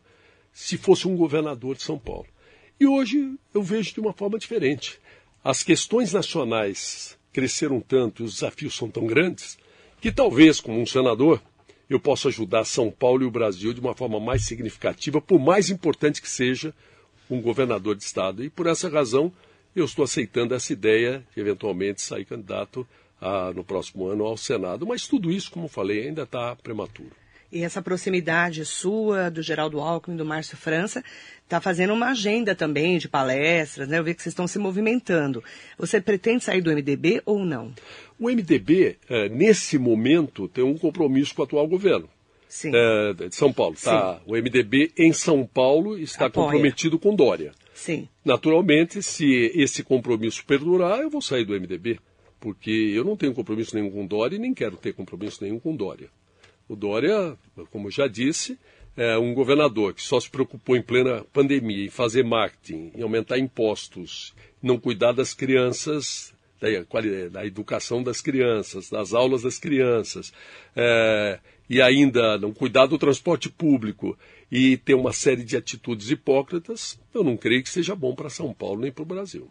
se 0.52 0.78
fosse 0.78 1.08
um 1.08 1.16
governador 1.16 1.76
de 1.76 1.84
São 1.84 1.98
Paulo. 1.98 2.28
E 2.80 2.88
hoje 2.88 3.36
eu 3.54 3.62
vejo 3.62 3.94
de 3.94 4.00
uma 4.00 4.14
forma 4.14 4.38
diferente. 4.40 5.00
As 5.44 5.64
questões 5.64 6.14
nacionais 6.14 7.18
cresceram 7.32 7.80
tanto 7.80 8.24
e 8.24 8.26
os 8.26 8.36
desafios 8.36 8.76
são 8.76 8.90
tão 8.90 9.06
grandes 9.06 9.58
que 10.00 10.12
talvez, 10.12 10.60
como 10.60 10.80
um 10.80 10.86
senador, 10.86 11.42
eu 11.90 12.00
possa 12.00 12.30
ajudar 12.30 12.66
São 12.66 12.90
Paulo 12.90 13.24
e 13.24 13.26
o 13.26 13.32
Brasil 13.32 13.74
de 13.74 13.80
uma 13.80 13.94
forma 13.94 14.20
mais 14.20 14.46
significativa, 14.46 15.22
por 15.22 15.40
mais 15.40 15.70
importante 15.70 16.22
que 16.22 16.30
seja 16.30 16.74
um 17.30 17.42
governador 17.42 17.96
de 17.96 18.04
Estado. 18.04 18.44
E 18.44 18.50
por 18.50 18.66
essa 18.66 18.90
razão 18.90 19.32
eu 19.76 19.86
estou 19.86 20.04
aceitando 20.04 20.54
essa 20.54 20.74
ideia 20.74 21.26
de 21.34 21.42
eventualmente 21.42 22.02
sair 22.02 22.26
candidato 22.26 22.88
a, 23.20 23.54
no 23.54 23.64
próximo 23.64 24.08
ano 24.08 24.26
ao 24.26 24.36
Senado. 24.36 24.86
Mas 24.88 25.08
tudo 25.08 25.32
isso, 25.32 25.52
como 25.52 25.68
falei, 25.68 26.08
ainda 26.08 26.24
está 26.24 26.56
prematuro. 26.56 27.21
E 27.52 27.64
essa 27.64 27.82
proximidade 27.82 28.64
sua, 28.64 29.30
do 29.30 29.42
Geraldo 29.42 29.80
Alckmin, 29.80 30.16
do 30.16 30.26
Márcio 30.26 30.56
França, 30.56 31.04
está 31.44 31.60
fazendo 31.60 31.94
uma 31.94 32.12
agenda 32.12 32.56
também 32.56 32.98
de 32.98 33.10
palestras, 33.10 33.90
né? 33.90 34.00
Eu 34.00 34.04
vi 34.06 34.14
que 34.14 34.22
vocês 34.22 34.32
estão 34.32 34.48
se 34.48 34.58
movimentando. 34.58 35.44
Você 35.78 36.00
pretende 36.00 36.46
sair 36.46 36.62
do 36.62 36.72
MDB 36.72 37.22
ou 37.26 37.44
não? 37.44 37.74
O 38.18 38.30
MDB, 38.30 38.98
é, 39.10 39.28
nesse 39.28 39.78
momento, 39.78 40.48
tem 40.48 40.64
um 40.64 40.78
compromisso 40.78 41.36
com 41.36 41.42
o 41.42 41.46
atual 41.46 41.68
governo. 41.68 42.08
É, 42.66 43.14
de 43.28 43.36
São 43.36 43.52
Paulo. 43.52 43.76
Tá, 43.82 44.22
o 44.26 44.34
MDB 44.34 44.92
em 44.98 45.14
São 45.14 45.46
Paulo 45.46 45.98
está 45.98 46.26
Apoia. 46.26 46.46
comprometido 46.46 47.00
com 47.00 47.16
Dória. 47.16 47.54
Sim. 47.74 48.08
Naturalmente, 48.24 49.02
se 49.02 49.52
esse 49.56 49.84
compromisso 49.84 50.46
perdurar, 50.46 51.00
eu 51.00 51.10
vou 51.10 51.22
sair 51.22 51.46
do 51.46 51.54
MDB. 51.54 52.00
Porque 52.40 52.72
eu 52.72 53.04
não 53.04 53.16
tenho 53.16 53.34
compromisso 53.34 53.76
nenhum 53.76 53.92
com 53.92 54.06
Dória 54.06 54.36
e 54.36 54.40
nem 54.40 54.54
quero 54.54 54.76
ter 54.76 54.94
compromisso 54.94 55.44
nenhum 55.44 55.60
com 55.60 55.76
Dória. 55.76 56.10
O 56.72 56.76
Dória, 56.78 57.38
como 57.70 57.92
já 57.92 58.08
disse, 58.08 58.58
é 58.96 59.18
um 59.18 59.34
governador 59.34 59.94
que 59.94 60.02
só 60.02 60.18
se 60.22 60.30
preocupou 60.30 60.78
em 60.78 60.82
plena 60.82 61.22
pandemia 61.34 61.84
em 61.84 61.90
fazer 61.90 62.24
marketing, 62.24 62.94
em 62.96 63.02
aumentar 63.02 63.38
impostos, 63.38 64.34
não 64.64 64.80
cuidar 64.80 65.12
das 65.12 65.34
crianças, 65.34 66.34
da, 66.62 66.70
da 67.30 67.46
educação 67.46 68.02
das 68.02 68.22
crianças, 68.22 68.90
das 68.90 69.14
aulas 69.14 69.42
das 69.42 69.60
crianças, 69.60 70.32
é, 70.74 71.40
e 71.70 71.82
ainda 71.82 72.38
não 72.38 72.54
cuidar 72.54 72.86
do 72.86 72.98
transporte 72.98 73.50
público 73.50 74.18
e 74.52 74.76
ter 74.76 74.94
uma 74.96 75.14
série 75.14 75.44
de 75.44 75.56
atitudes 75.56 76.12
hipócritas, 76.12 77.00
eu 77.14 77.24
não 77.24 77.38
creio 77.38 77.64
que 77.64 77.70
seja 77.70 77.96
bom 77.96 78.14
para 78.14 78.30
São 78.30 78.54
Paulo 78.54 78.82
nem 78.82 78.92
para 78.92 79.04
o 79.04 79.06
Brasil. 79.06 79.48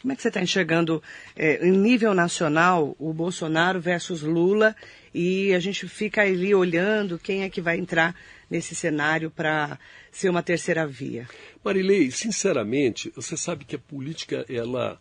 Como 0.00 0.12
é 0.12 0.16
que 0.16 0.22
você 0.22 0.28
está 0.28 0.40
enxergando, 0.40 1.02
é, 1.34 1.66
em 1.66 1.72
nível 1.72 2.14
nacional, 2.14 2.94
o 2.98 3.12
Bolsonaro 3.12 3.80
versus 3.80 4.22
Lula 4.22 4.76
e 5.12 5.52
a 5.52 5.58
gente 5.58 5.88
fica 5.88 6.22
ali 6.22 6.54
olhando 6.54 7.18
quem 7.18 7.42
é 7.42 7.50
que 7.50 7.60
vai 7.60 7.78
entrar 7.78 8.14
nesse 8.48 8.74
cenário 8.76 9.30
para 9.30 9.76
ser 10.12 10.28
uma 10.28 10.42
terceira 10.42 10.86
via. 10.86 11.28
Marilei, 11.64 12.10
sinceramente, 12.12 13.12
você 13.16 13.36
sabe 13.36 13.64
que 13.64 13.74
a 13.74 13.78
política, 13.78 14.44
ela 14.48 15.00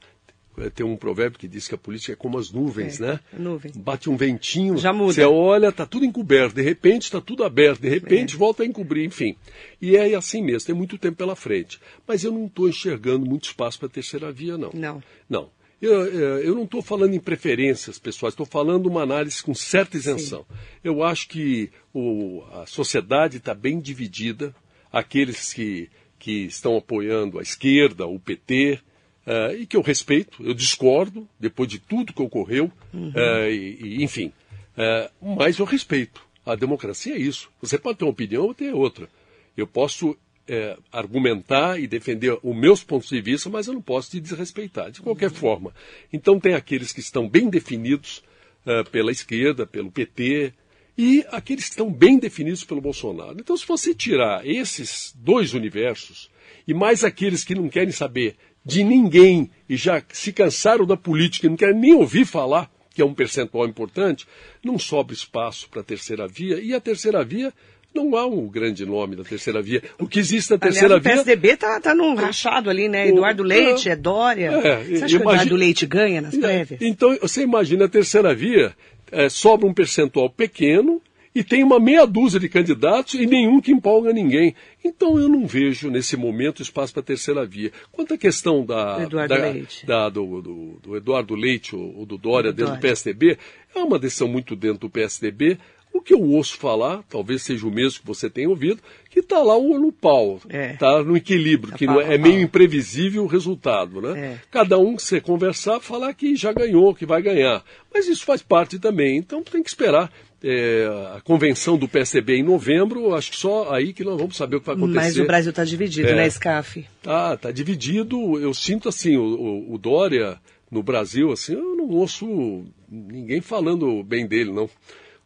tem 0.76 0.86
um 0.86 0.96
provérbio 0.96 1.40
que 1.40 1.48
diz 1.48 1.68
que 1.68 1.76
a 1.76 1.78
política 1.78 2.14
é 2.14 2.16
como 2.16 2.38
as 2.38 2.52
nuvens, 2.52 3.02
é, 3.02 3.06
né? 3.06 3.20
Nuvem. 3.38 3.72
Bate 3.76 4.10
um 4.10 4.16
ventinho, 4.16 4.78
Já 4.78 4.94
muda. 4.94 5.14
você 5.14 5.24
olha, 5.24 5.70
está 5.70 5.86
tudo 5.86 6.06
encoberto, 6.06 6.56
de 6.56 6.62
repente 6.62 7.04
está 7.04 7.20
tudo 7.20 7.44
aberto, 7.44 7.82
de 7.82 7.90
repente 7.90 8.36
é. 8.36 8.38
volta 8.38 8.64
a 8.64 8.66
encobrir, 8.66 9.06
enfim. 9.06 9.36
E 9.82 9.96
é 9.96 10.14
assim 10.16 10.44
mesmo, 10.44 10.68
tem 10.68 10.76
muito 10.76 10.98
tempo 10.98 11.18
pela 11.18 11.36
frente. 11.36 11.80
Mas 12.08 12.24
eu 12.24 12.32
não 12.32 12.46
estou 12.46 12.70
enxergando 12.70 13.26
muito 13.26 13.46
espaço 13.46 13.80
para 13.80 13.88
a 13.88 13.92
terceira 13.92 14.32
via, 14.32 14.58
não. 14.58 14.70
Não. 14.74 15.04
Não. 15.30 15.50
Eu, 15.82 16.06
eu 16.40 16.56
não 16.56 16.64
estou 16.64 16.82
falando 16.82 17.14
em 17.14 17.20
preferências 17.20 18.00
pessoais, 18.00 18.34
estou 18.34 18.46
falando 18.46 18.86
uma 18.86 19.02
análise 19.02 19.44
com 19.44 19.54
certa 19.54 19.98
isenção. 19.98 20.46
Sim. 20.48 20.56
Eu 20.82 21.04
acho 21.04 21.28
que 21.28 21.70
o, 21.94 22.42
a 22.54 22.66
sociedade 22.66 23.36
está 23.38 23.54
bem 23.54 23.82
dividida, 23.82 24.56
aqueles 24.92 25.52
que, 25.52 25.90
que 26.18 26.46
estão 26.46 26.78
apoiando 26.78 27.38
a 27.38 27.42
esquerda, 27.42 28.06
o 28.08 28.18
PT, 28.18 28.80
uh, 29.26 29.32
eh, 29.52 29.56
e 29.60 29.66
que 29.66 29.78
eu 29.78 29.82
respeito, 29.82 30.44
eu 30.44 30.54
discordo, 30.54 31.28
depois 31.40 31.70
de 31.70 31.80
tudo 31.80 32.14
que 32.14 32.22
ocorreu, 32.22 32.72
uhum. 32.94 33.10
uh, 33.10 33.50
e, 33.50 33.78
e, 33.82 34.04
enfim, 34.04 34.32
uh, 34.78 35.36
mas 35.36 35.60
eu 35.60 35.66
respeito. 35.66 36.22
A 36.46 36.56
democracia 36.56 37.16
é 37.16 37.20
isso. 37.20 37.50
Você 37.62 37.78
pode 37.78 38.00
ter 38.00 38.06
uma 38.06 38.12
opinião 38.12 38.44
ou 38.44 38.54
ter 38.54 38.74
outra. 38.74 39.08
Eu 39.56 39.66
posso 39.66 40.18
é, 40.48 40.78
argumentar 40.92 41.80
e 41.80 41.88
defender 41.88 42.38
os 42.44 42.56
meus 42.56 42.84
pontos 42.84 43.10
de 43.10 43.22
vista, 43.22 43.50
mas 43.50 43.68
eu 43.68 43.74
não 43.74 43.82
posso 43.82 44.12
te 44.12 44.20
desrespeitar, 44.20 44.92
de 44.92 45.02
qualquer 45.02 45.30
uhum. 45.30 45.36
forma. 45.36 45.74
Então, 46.12 46.40
tem 46.40 46.54
aqueles 46.54 46.92
que 46.92 47.00
estão 47.00 47.30
bem 47.30 47.50
definidos 47.50 48.24
uh, 48.66 48.90
pela 48.90 49.12
esquerda, 49.12 49.66
pelo 49.66 49.92
PT, 49.92 50.54
e 50.98 51.26
aqueles 51.32 51.66
que 51.66 51.72
estão 51.72 51.92
bem 51.92 52.20
definidos 52.20 52.64
pelo 52.64 52.82
Bolsonaro. 52.82 53.38
Então, 53.40 53.56
se 53.56 53.66
você 53.66 53.96
tirar 53.96 54.46
esses 54.46 55.14
dois 55.16 55.54
universos, 55.54 56.30
e 56.68 56.74
mais 56.74 57.04
aqueles 57.04 57.44
que 57.44 57.56
não 57.56 57.70
querem 57.70 57.92
saber 57.92 58.36
de 58.66 58.84
ninguém 58.84 59.50
e 59.68 59.76
já 59.76 60.02
se 60.12 60.32
cansaram 60.32 60.86
da 60.86 60.96
política 60.96 61.48
e 61.48 61.50
não 61.50 61.58
querem 61.58 61.80
nem 61.80 61.94
ouvir 61.94 62.26
falar, 62.26 62.70
que 62.94 63.02
é 63.02 63.06
um 63.06 63.14
percentual 63.14 63.68
importante, 63.68 64.28
não 64.64 64.78
sobra 64.78 65.14
espaço 65.14 65.68
para 65.70 65.82
a 65.82 65.84
terceira 65.84 66.28
via, 66.28 66.60
e 66.60 66.74
a 66.74 66.80
terceira 66.80 67.24
via 67.24 67.52
não 67.94 68.16
há 68.16 68.26
um 68.26 68.48
grande 68.48 68.86
nome 68.86 69.16
da 69.16 69.24
terceira 69.24 69.62
via. 69.62 69.84
O 70.00 70.08
que 70.08 70.20
existe 70.20 70.52
na 70.52 70.58
terceira 70.58 70.96
Aliás, 70.96 71.04
via. 71.04 71.14
O 71.14 71.16
PSDB 71.18 71.50
está 71.50 71.80
tá 71.80 71.94
num 71.94 72.16
rachado 72.16 72.70
ali, 72.70 72.90
né? 72.90 73.08
Eduardo 73.08 73.44
Leite, 73.44 73.90
é, 73.90 73.96
Dória. 73.96 74.50
É, 74.50 74.84
você 74.84 75.04
acha 75.04 75.08
que 75.08 75.24
o 75.24 75.30
Eduardo 75.30 75.56
Leite 75.56 75.86
ganha 75.86 76.22
nas 76.22 76.34
é, 76.34 76.40
prévias? 76.40 76.82
Então, 76.82 77.16
você 77.22 77.44
imagina 77.44 77.86
a 77.86 77.90
terceira 77.90 78.34
via, 78.34 78.76
é, 79.12 79.30
sobra 79.30 79.68
um 79.68 79.74
percentual 79.74 80.30
pequeno 80.30 81.02
e 81.36 81.44
tem 81.44 81.64
uma 81.64 81.80
meia 81.80 82.06
dúzia 82.06 82.40
de 82.40 82.48
candidatos 82.48 83.16
e 83.16 83.26
nenhum 83.26 83.60
que 83.60 83.72
empolga 83.72 84.14
ninguém. 84.14 84.56
Então 84.84 85.18
eu 85.20 85.28
não 85.28 85.48
vejo 85.48 85.90
nesse 85.90 86.16
momento 86.16 86.62
espaço 86.62 86.94
para 86.94 87.02
a 87.02 87.06
terceira 87.06 87.46
via. 87.46 87.72
Quanto 87.92 88.14
à 88.14 88.18
questão 88.18 88.66
da, 88.66 89.00
Eduardo 89.02 89.36
da. 89.36 89.54
Da, 89.86 90.10
do, 90.10 90.42
do, 90.42 90.80
do, 90.82 90.98
Eduardo 90.98 91.36
Leite 91.36 91.76
ou, 91.76 92.00
ou 92.00 92.06
do 92.06 92.18
Dória 92.18 92.52
do 92.52 92.56
dentro 92.56 92.74
Dória. 92.74 92.80
do 92.80 92.82
PSDB, 92.82 93.38
é 93.76 93.80
uma 93.80 93.98
decisão 93.98 94.28
muito 94.28 94.56
dentro 94.56 94.80
do 94.80 94.90
PSDB. 94.90 95.58
O 95.94 96.02
que 96.02 96.12
eu 96.12 96.22
ouço 96.24 96.58
falar, 96.58 97.04
talvez 97.08 97.44
seja 97.44 97.68
o 97.68 97.72
mesmo 97.72 98.02
que 98.02 98.08
você 98.08 98.28
tenha 98.28 98.50
ouvido, 98.50 98.82
que 99.12 99.20
está 99.20 99.44
lá 99.44 99.56
o 99.56 99.78
no 99.78 99.92
pau, 99.92 100.38
está 100.38 100.58
é. 100.58 100.74
Tá 100.74 101.04
no 101.04 101.16
equilíbrio, 101.16 101.72
tá 101.72 101.78
que 101.78 101.86
pau, 101.86 102.02
é, 102.02 102.16
é 102.16 102.18
meio 102.18 102.42
imprevisível 102.42 103.24
o 103.24 103.28
resultado. 103.28 104.02
Né? 104.02 104.20
É. 104.20 104.38
Cada 104.50 104.80
um 104.80 104.96
que 104.96 105.04
você 105.04 105.22
conversar, 105.22 105.80
falar 105.80 106.12
que 106.16 106.36
já 106.36 106.52
ganhou, 106.52 106.96
que 106.96 107.06
vai 107.06 107.22
ganhar. 107.22 107.64
Mas 107.94 108.08
isso 108.08 108.26
faz 108.26 108.42
parte 108.42 108.80
também, 108.80 109.18
então 109.18 109.44
tem 109.44 109.62
que 109.62 109.70
esperar. 109.70 110.12
É, 110.46 111.16
a 111.16 111.22
convenção 111.22 111.78
do 111.78 111.88
PSDB 111.88 112.36
em 112.36 112.44
novembro, 112.44 113.16
acho 113.16 113.32
que 113.32 113.38
só 113.38 113.74
aí 113.74 113.94
que 113.94 114.04
nós 114.04 114.18
vamos 114.18 114.36
saber 114.36 114.58
o 114.58 114.60
que 114.60 114.66
vai 114.66 114.76
acontecer. 114.76 115.00
Mas 115.00 115.18
o 115.18 115.26
Brasil 115.26 115.50
está 115.52 115.64
dividido, 115.64 116.10
é, 116.10 116.16
né, 116.16 116.30
SCAF? 116.30 116.86
Tá, 117.02 117.36
está 117.36 117.50
dividido. 117.50 118.38
Eu 118.38 118.54
sinto 118.54 118.90
assim, 118.90 119.16
o, 119.16 119.24
o, 119.24 119.74
o 119.76 119.78
Dória 119.78 120.38
no 120.70 120.84
Brasil, 120.84 121.32
assim, 121.32 121.54
eu 121.54 121.78
não 121.78 121.88
ouço 121.88 122.66
ninguém 122.90 123.40
falando 123.40 124.04
bem 124.04 124.28
dele, 124.28 124.52
não. 124.52 124.70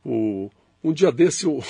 O, 0.05 0.51
Um 0.83 0.93
dia 0.93 1.11
desse, 1.11 1.47
o, 1.47 1.63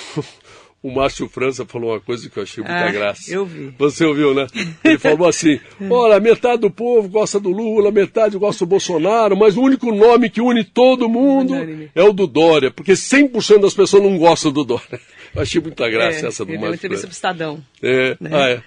o 0.82 0.90
Márcio 0.92 1.28
França 1.28 1.66
falou 1.66 1.90
uma 1.92 2.00
coisa 2.00 2.28
que 2.30 2.36
eu 2.38 2.42
achei 2.42 2.62
muita 2.62 2.78
Ah, 2.86 2.92
graça. 2.92 3.30
eu 3.32 3.44
vi. 3.44 3.74
Você 3.78 4.04
ouviu, 4.04 4.32
né? 4.34 4.46
Ele 4.84 4.98
falou 4.98 5.28
assim: 5.28 5.58
olha, 5.90 6.20
metade 6.20 6.60
do 6.62 6.70
povo 6.70 7.08
gosta 7.08 7.40
do 7.40 7.50
Lula, 7.50 7.90
metade 7.90 8.38
gosta 8.38 8.64
do 8.64 8.68
Bolsonaro, 8.68 9.36
mas 9.36 9.56
o 9.56 9.62
único 9.62 9.90
nome 9.92 10.30
que 10.30 10.40
une 10.40 10.62
todo 10.64 11.08
mundo 11.08 11.54
é 11.94 12.02
o 12.02 12.12
do 12.12 12.26
Dória, 12.26 12.70
porque 12.70 12.92
100% 12.92 13.60
das 13.60 13.74
pessoas 13.74 14.02
não 14.02 14.16
gostam 14.18 14.52
do 14.52 14.64
Dória. 14.64 14.86
Eu 15.34 15.42
achei 15.42 15.60
muita 15.60 15.88
graça 15.90 16.24
É, 16.24 16.28
essa 16.28 16.44
do 16.44 16.50
ele 16.52 16.58
deu 16.58 16.66
uma 16.66 16.70
Márcio 16.70 16.86
entrevista 16.86 17.06
França. 17.06 17.16
Estadão. 17.16 17.64
É, 17.82 18.16
né? 18.20 18.30
ah, 18.32 18.48
é. 18.50 18.62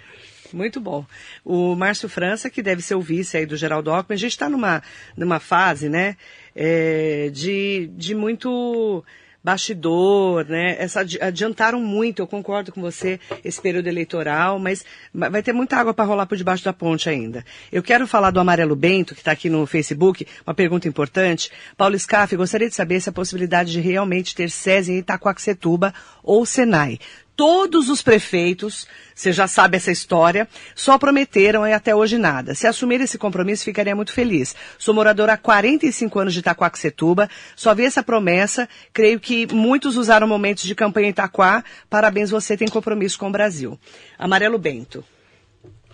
Muito 0.54 0.80
bom. 0.82 1.06
O 1.46 1.76
Márcio 1.76 2.10
França, 2.10 2.50
que 2.50 2.62
deve 2.62 2.82
ser 2.82 2.96
o 2.96 3.02
vice 3.02 3.38
aí 3.38 3.46
do 3.46 3.56
Geraldo 3.56 3.90
Alckmin, 3.90 4.16
a 4.16 4.20
gente 4.20 4.32
está 4.32 4.50
numa, 4.50 4.84
numa 5.16 5.40
fase, 5.40 5.88
né, 5.88 6.18
é, 6.54 7.30
de, 7.34 7.90
de 7.96 8.14
muito 8.14 9.02
bastidor, 9.44 10.46
né? 10.48 10.76
Essa, 10.80 11.02
adi- 11.02 11.20
adiantaram 11.22 11.80
muito, 11.82 12.22
eu 12.22 12.28
concordo 12.28 12.72
com 12.72 12.82
você, 12.82 13.20
esse 13.44 13.62
período 13.62 13.88
eleitoral, 13.88 14.60
mas 14.60 14.86
ma- 15.14 15.30
vai 15.30 15.42
ter 15.42 15.54
muita 15.54 15.78
água 15.78 15.94
para 15.94 16.06
rolar 16.06 16.26
por 16.26 16.38
debaixo 16.38 16.64
da 16.64 16.74
ponte 16.74 17.10
ainda. 17.10 17.44
Eu 17.72 17.82
quero 17.84 18.06
falar 18.08 18.32
do 18.32 18.40
Amarelo 18.40 18.76
Bento, 18.76 19.14
que 19.14 19.22
está 19.22 19.32
aqui 19.32 19.50
no 19.50 19.66
Facebook, 19.66 20.26
uma 20.46 20.54
pergunta 20.54 20.88
importante. 20.88 21.50
Paulo 21.78 21.98
Scaff, 21.98 22.36
gostaria 22.36 22.70
de 22.70 22.76
saber 22.76 23.00
se 23.02 23.10
a 23.10 23.14
possibilidade 23.14 23.72
de 23.72 23.80
realmente 23.82 24.36
ter 24.36 24.50
SESI 24.50 24.94
em 24.94 24.98
Itacoaxetuba 25.00 25.94
ou 26.24 26.46
Senai. 26.46 27.00
Todos 27.36 27.90
os 27.90 28.02
prefeitos, 28.02 28.88
você 29.16 29.32
já 29.32 29.48
sabe 29.48 29.78
essa 29.78 29.92
história, 29.92 30.48
só 30.76 30.98
prometeram 30.98 31.66
e 31.66 31.74
até 31.74 31.96
hoje 31.96 32.18
nada. 32.18 32.54
Se 32.54 32.68
assumir 32.68 33.02
esse 33.02 33.18
compromisso, 33.18 33.64
ficaria 33.64 33.96
muito 33.96 34.12
feliz. 34.12 34.56
Sou 34.78 34.94
moradora 34.94 35.34
há 35.34 35.38
45 35.38 36.20
anos 36.20 36.34
de 36.34 36.40
Itacoaxetuba, 36.40 37.30
só 37.56 37.74
vi 37.74 37.86
essa 37.86 38.04
promessa, 38.04 38.68
creio 38.94 39.20
que 39.20 39.52
muitos 39.54 39.98
usaram 39.98 40.28
momentos 40.28 40.64
de 40.64 40.76
campanha 40.76 41.08
em 41.08 41.12
Itaquá. 41.12 41.64
Parabéns, 41.90 42.30
você 42.30 42.56
tem 42.58 42.68
compromisso 42.68 43.18
com 43.18 43.30
o 43.30 43.32
Brasil. 43.32 43.80
Amarelo 44.20 44.58
Bento. 44.58 45.04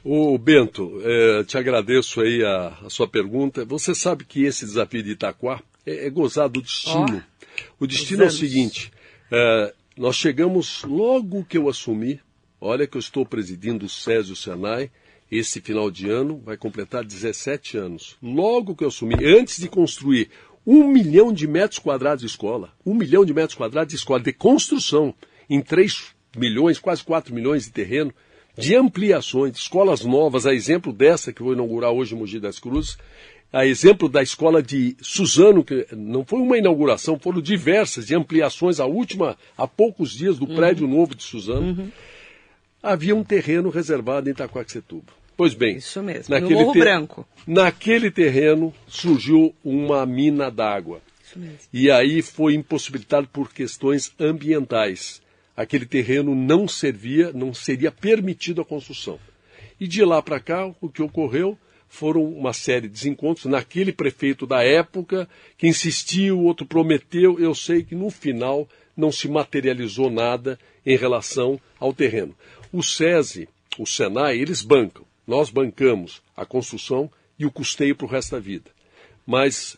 Ô 0.03 0.37
Bento, 0.37 1.01
eh, 1.03 1.43
te 1.43 1.57
agradeço 1.57 2.21
aí 2.21 2.43
a, 2.43 2.73
a 2.85 2.89
sua 2.89 3.07
pergunta. 3.07 3.65
Você 3.65 3.93
sabe 3.93 4.23
que 4.23 4.45
esse 4.45 4.65
desafio 4.65 5.03
de 5.03 5.11
Itaquá 5.11 5.61
é, 5.85 6.07
é 6.07 6.09
gozar 6.09 6.49
do 6.49 6.61
destino. 6.61 7.23
o 7.79 7.85
destino 7.85 8.23
é 8.23 8.27
o 8.27 8.31
seguinte: 8.31 8.91
eh, 9.31 9.73
nós 9.97 10.15
chegamos 10.15 10.83
logo 10.83 11.43
que 11.43 11.57
eu 11.57 11.67
assumi. 11.67 12.19
Olha 12.61 12.85
que 12.85 12.97
eu 12.97 12.99
estou 12.99 13.25
presidindo 13.25 13.85
o 13.85 13.89
SESI 13.89 14.29
e 14.29 14.33
o 14.33 14.35
Senai. 14.35 14.91
Esse 15.29 15.59
final 15.59 15.89
de 15.89 16.09
ano 16.09 16.41
vai 16.45 16.55
completar 16.55 17.03
17 17.03 17.77
anos. 17.77 18.15
Logo 18.21 18.75
que 18.75 18.83
eu 18.83 18.89
assumi, 18.89 19.15
antes 19.25 19.57
de 19.57 19.67
construir 19.67 20.29
um 20.65 20.87
milhão 20.87 21.33
de 21.33 21.47
metros 21.47 21.79
quadrados 21.79 22.21
de 22.21 22.27
escola, 22.27 22.73
um 22.85 22.93
milhão 22.93 23.25
de 23.25 23.33
metros 23.33 23.57
quadrados 23.57 23.91
de 23.91 23.97
escola 23.97 24.21
de 24.21 24.33
construção, 24.33 25.13
em 25.49 25.61
3 25.61 26.13
milhões, 26.35 26.77
quase 26.77 27.03
4 27.03 27.33
milhões 27.33 27.65
de 27.65 27.71
terreno, 27.71 28.13
de 28.57 28.75
ampliações, 28.75 29.53
de 29.53 29.59
escolas 29.59 30.03
novas, 30.03 30.45
a 30.45 30.53
exemplo 30.53 30.91
dessa 30.91 31.31
que 31.31 31.43
vou 31.43 31.53
inaugurar 31.53 31.91
hoje 31.91 32.15
em 32.15 32.17
Mogi 32.17 32.39
das 32.39 32.59
Cruzes, 32.59 32.97
a 33.51 33.65
exemplo 33.65 34.09
da 34.09 34.21
escola 34.21 34.61
de 34.61 34.95
Suzano, 35.01 35.63
que 35.63 35.87
não 35.91 36.25
foi 36.25 36.39
uma 36.39 36.57
inauguração, 36.57 37.17
foram 37.17 37.41
diversas 37.41 38.05
de 38.05 38.15
ampliações, 38.15 38.79
a 38.79 38.85
última 38.85 39.37
há 39.57 39.67
poucos 39.67 40.11
dias 40.11 40.37
do 40.37 40.47
prédio 40.47 40.87
novo 40.87 41.15
de 41.15 41.23
Suzano. 41.23 41.91
Havia 42.83 43.15
um 43.15 43.23
terreno 43.23 43.69
reservado 43.69 44.29
em 44.29 44.31
Itacoaxetuba. 44.31 45.11
Pois 45.35 45.53
bem, 45.53 45.77
Isso 45.77 46.01
mesmo, 46.01 46.39
no 46.39 46.49
Morro 46.49 46.73
Branco. 46.73 47.27
naquele 47.45 48.09
terreno 48.09 48.73
surgiu 48.87 49.53
uma 49.63 50.05
mina 50.05 50.49
d'água. 50.49 50.99
Isso 51.23 51.37
mesmo. 51.37 51.57
E 51.71 51.91
aí 51.91 52.21
foi 52.23 52.55
impossibilitado 52.55 53.27
por 53.27 53.53
questões 53.53 54.11
ambientais. 54.19 55.21
Aquele 55.55 55.85
terreno 55.85 56.33
não 56.33 56.67
servia, 56.67 57.31
não 57.33 57.53
seria 57.53 57.91
permitido 57.91 58.61
a 58.61 58.65
construção. 58.65 59.19
E 59.79 59.87
de 59.87 60.03
lá 60.03 60.21
para 60.21 60.39
cá, 60.39 60.71
o 60.81 60.89
que 60.89 61.03
ocorreu 61.03 61.57
foram 61.87 62.23
uma 62.23 62.53
série 62.53 62.87
de 62.87 62.93
desencontros. 62.93 63.45
Naquele 63.45 63.91
prefeito 63.91 64.45
da 64.45 64.63
época, 64.63 65.27
que 65.57 65.67
insistiu, 65.67 66.39
o 66.39 66.43
outro 66.43 66.65
prometeu. 66.65 67.39
Eu 67.39 67.55
sei 67.55 67.83
que 67.83 67.95
no 67.95 68.09
final 68.09 68.67
não 68.95 69.11
se 69.11 69.27
materializou 69.27 70.09
nada 70.09 70.59
em 70.85 70.97
relação 70.97 71.59
ao 71.79 71.93
terreno. 71.93 72.35
O 72.71 72.81
SESI, 72.81 73.47
o 73.77 73.85
SENAI, 73.85 74.37
eles 74.37 74.61
bancam. 74.61 75.05
Nós 75.25 75.49
bancamos 75.49 76.21
a 76.35 76.45
construção 76.45 77.11
e 77.37 77.45
o 77.45 77.51
custeio 77.51 77.95
para 77.95 78.05
o 78.05 78.09
resto 78.09 78.31
da 78.31 78.39
vida. 78.39 78.71
Mas 79.25 79.77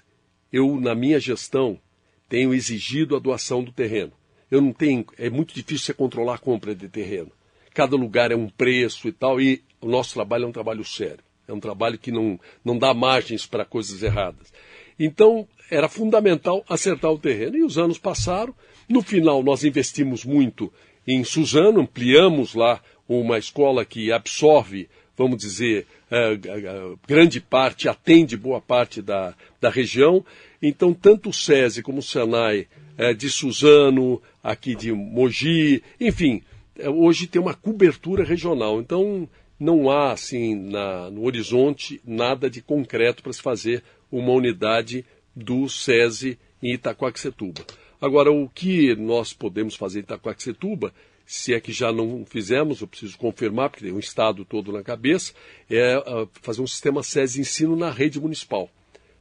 eu, 0.52 0.80
na 0.80 0.96
minha 0.96 1.20
gestão, 1.20 1.80
tenho 2.28 2.54
exigido 2.54 3.16
a 3.16 3.20
doação 3.20 3.64
do 3.64 3.72
terreno. 3.72 4.14
Eu 4.50 4.62
não 4.62 4.72
tenho, 4.72 5.06
é 5.18 5.30
muito 5.30 5.54
difícil 5.54 5.88
você 5.88 5.94
controlar 5.94 6.36
a 6.36 6.40
compra 6.40 6.74
de 6.74 6.88
terreno. 6.88 7.32
Cada 7.74 7.96
lugar 7.96 8.32
é 8.32 8.36
um 8.36 8.50
preço 8.50 9.08
e 9.08 9.12
tal, 9.12 9.40
e 9.40 9.64
o 9.82 9.88
nosso 9.88 10.14
trabalho 10.14 10.46
é 10.46 10.48
um 10.48 10.52
trabalho 10.52 10.84
sério. 10.84 11.24
É 11.50 11.54
um 11.54 11.60
trabalho 11.60 11.98
que 11.98 12.12
não, 12.12 12.40
não 12.64 12.78
dá 12.78 12.94
margens 12.94 13.46
para 13.46 13.66
coisas 13.66 14.04
erradas. 14.04 14.54
Então, 15.00 15.48
era 15.72 15.90
fundamental 15.90 16.64
acertar 16.70 17.12
o 17.12 17.20
terreno. 17.20 17.58
E 17.58 17.64
os 17.64 17.78
anos 17.78 17.98
passaram. 17.98 18.54
No 18.88 19.02
final, 19.02 19.44
nós 19.44 19.64
investimos 19.64 20.26
muito 20.26 20.72
em 21.08 21.24
Suzano, 21.24 21.82
ampliamos 21.82 22.54
lá 22.54 22.82
uma 23.08 23.38
escola 23.38 23.84
que 23.84 24.12
absorve, 24.12 24.88
vamos 25.18 25.38
dizer, 25.40 25.88
eh, 26.12 26.40
eh, 26.44 26.96
grande 27.08 27.40
parte, 27.40 27.90
atende 27.90 28.38
boa 28.38 28.62
parte 28.62 29.02
da, 29.02 29.34
da 29.60 29.70
região. 29.70 30.24
Então, 30.62 30.94
tanto 30.94 31.30
o 31.30 31.34
SESI 31.34 31.82
como 31.82 32.00
o 32.00 32.04
SENAI 32.04 32.68
eh, 32.98 33.14
de 33.14 33.30
Suzano, 33.30 34.22
aqui 34.44 34.76
de 34.76 34.92
Mogi, 34.92 35.82
enfim, 36.00 36.44
eh, 36.78 36.90
hoje 36.90 37.28
tem 37.28 37.42
uma 37.42 37.54
cobertura 37.54 38.24
regional. 38.24 38.80
Então, 38.80 39.28
não 39.60 39.90
há, 39.90 40.14
assim, 40.14 40.56
na, 40.56 41.10
no 41.10 41.26
horizonte, 41.26 42.02
nada 42.06 42.50
de 42.50 42.62
concreto 42.62 43.22
para 43.22 43.34
se 43.34 43.42
fazer 43.42 43.84
uma 44.12 44.32
unidade 44.32 45.06
do 45.36 45.68
SESI 45.68 46.40
em 46.64 46.74
Itacoaxetuba. 46.74 47.66
Agora, 48.02 48.32
o 48.32 48.48
que 48.48 48.96
nós 48.96 49.34
podemos 49.34 49.76
fazer 49.76 50.00
em 50.00 50.04
Itacoaxetuba, 50.04 50.94
se 51.26 51.54
é 51.54 51.60
que 51.60 51.72
já 51.72 51.92
não 51.92 52.26
fizemos, 52.26 52.82
eu 52.82 52.88
preciso 52.88 53.18
confirmar, 53.18 53.70
porque 53.70 53.86
tem 53.86 53.94
um 53.94 54.00
estado 54.00 54.46
todo 54.46 54.72
na 54.72 54.82
cabeça, 54.82 55.34
é 55.70 55.94
ah, 55.94 56.28
fazer 56.42 56.62
um 56.62 56.68
sistema 56.68 57.04
SESI 57.04 57.42
ensino 57.42 57.76
na 57.76 57.92
rede 57.92 58.20
municipal. 58.20 58.70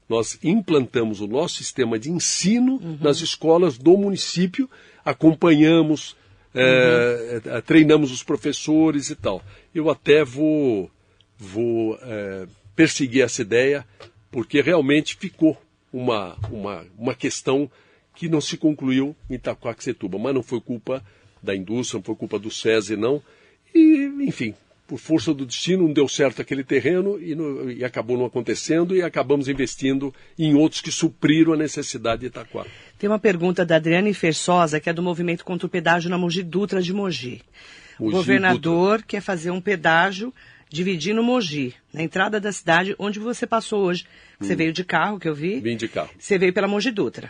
Nós 0.09 0.38
implantamos 0.42 1.20
o 1.20 1.27
nosso 1.27 1.57
sistema 1.57 1.98
de 1.98 2.11
ensino 2.11 2.81
nas 3.01 3.20
escolas 3.20 3.77
do 3.77 3.96
município, 3.98 4.70
acompanhamos, 5.05 6.16
eh, 6.55 7.41
eh, 7.45 7.61
treinamos 7.61 8.11
os 8.11 8.23
professores 8.23 9.11
e 9.11 9.17
tal. 9.17 9.43
Eu 9.75 9.91
até 9.91 10.25
vou, 10.25 10.91
vou 11.37 11.99
eh, 12.03 12.47
perseguir 12.75 13.23
essa 13.23 13.43
ideia, 13.43 13.87
porque 14.31 14.61
realmente 14.61 15.17
ficou 15.17 15.61
uma, 15.93 16.37
uma, 16.51 16.87
uma 16.97 17.15
questão 17.15 17.71
que 18.15 18.29
não 18.29 18.41
se 18.41 18.57
concluiu 18.57 19.15
em 19.31 19.35
Itacoaxetuba, 19.35 20.19
mas 20.19 20.35
não 20.35 20.43
foi 20.43 20.61
culpa 20.61 21.05
da 21.43 21.55
indústria, 21.55 21.99
não 21.99 22.05
foi 22.05 22.17
culpa 22.17 22.39
do 22.39 22.51
SESI, 22.51 22.97
não. 22.97 23.23
E, 23.75 24.11
enfim, 24.23 24.55
por 24.88 24.98
força 24.98 25.35
do 25.35 25.44
destino, 25.44 25.87
não 25.87 25.92
deu 25.92 26.09
certo 26.09 26.40
aquele 26.40 26.64
terreno 26.64 27.20
e, 27.20 27.37
e 27.77 27.85
acabou 27.85 28.16
não 28.16 28.24
acontecendo 28.24 28.96
e 28.96 29.03
acabamos 29.03 29.46
investindo 29.46 30.12
em 30.38 30.55
outros 30.55 30.81
que 30.81 30.90
supriram 30.90 31.53
a 31.53 31.57
necessidade 31.57 32.22
de 32.22 32.29
Itaquá. 32.29 32.64
Tem 32.98 33.09
uma 33.09 33.18
pergunta 33.18 33.66
da 33.66 33.77
Adriane 33.77 34.14
Fersosa, 34.14 34.81
que 34.81 34.88
é 34.88 34.92
do 34.92 35.03
movimento 35.03 35.44
contra 35.44 35.66
o 35.66 35.70
pedágio 35.70 36.09
na 36.09 36.16
Mogi 36.16 36.42
Dutra 36.42 36.81
de 36.81 36.94
Mogi. 36.94 37.42
o 38.01 38.05
Mogi 38.05 38.16
governador 38.16 39.03
quer 39.07 39.20
fazer 39.20 39.51
um 39.51 39.61
pedágio 39.61 40.33
dividindo 40.70 41.22
Mogi, 41.22 41.74
na 41.92 42.03
entrada 42.03 42.40
da 42.40 42.51
cidade, 42.51 42.96
onde 42.98 43.18
você 43.18 43.46
passou 43.46 43.85
hoje. 43.85 44.07
Você 44.40 44.57
veio 44.57 44.72
de 44.72 44.85
carro, 44.85 45.18
que 45.18 45.29
eu 45.29 45.35
vi. 45.35 45.57
Hum. 45.57 45.61
Vim 45.61 45.77
de 45.77 45.88
carro. 45.88 46.11
Você 46.18 46.38
veio 46.38 46.53
pela 46.53 46.66
Mogi 46.66 46.90
Dutra. 46.90 47.29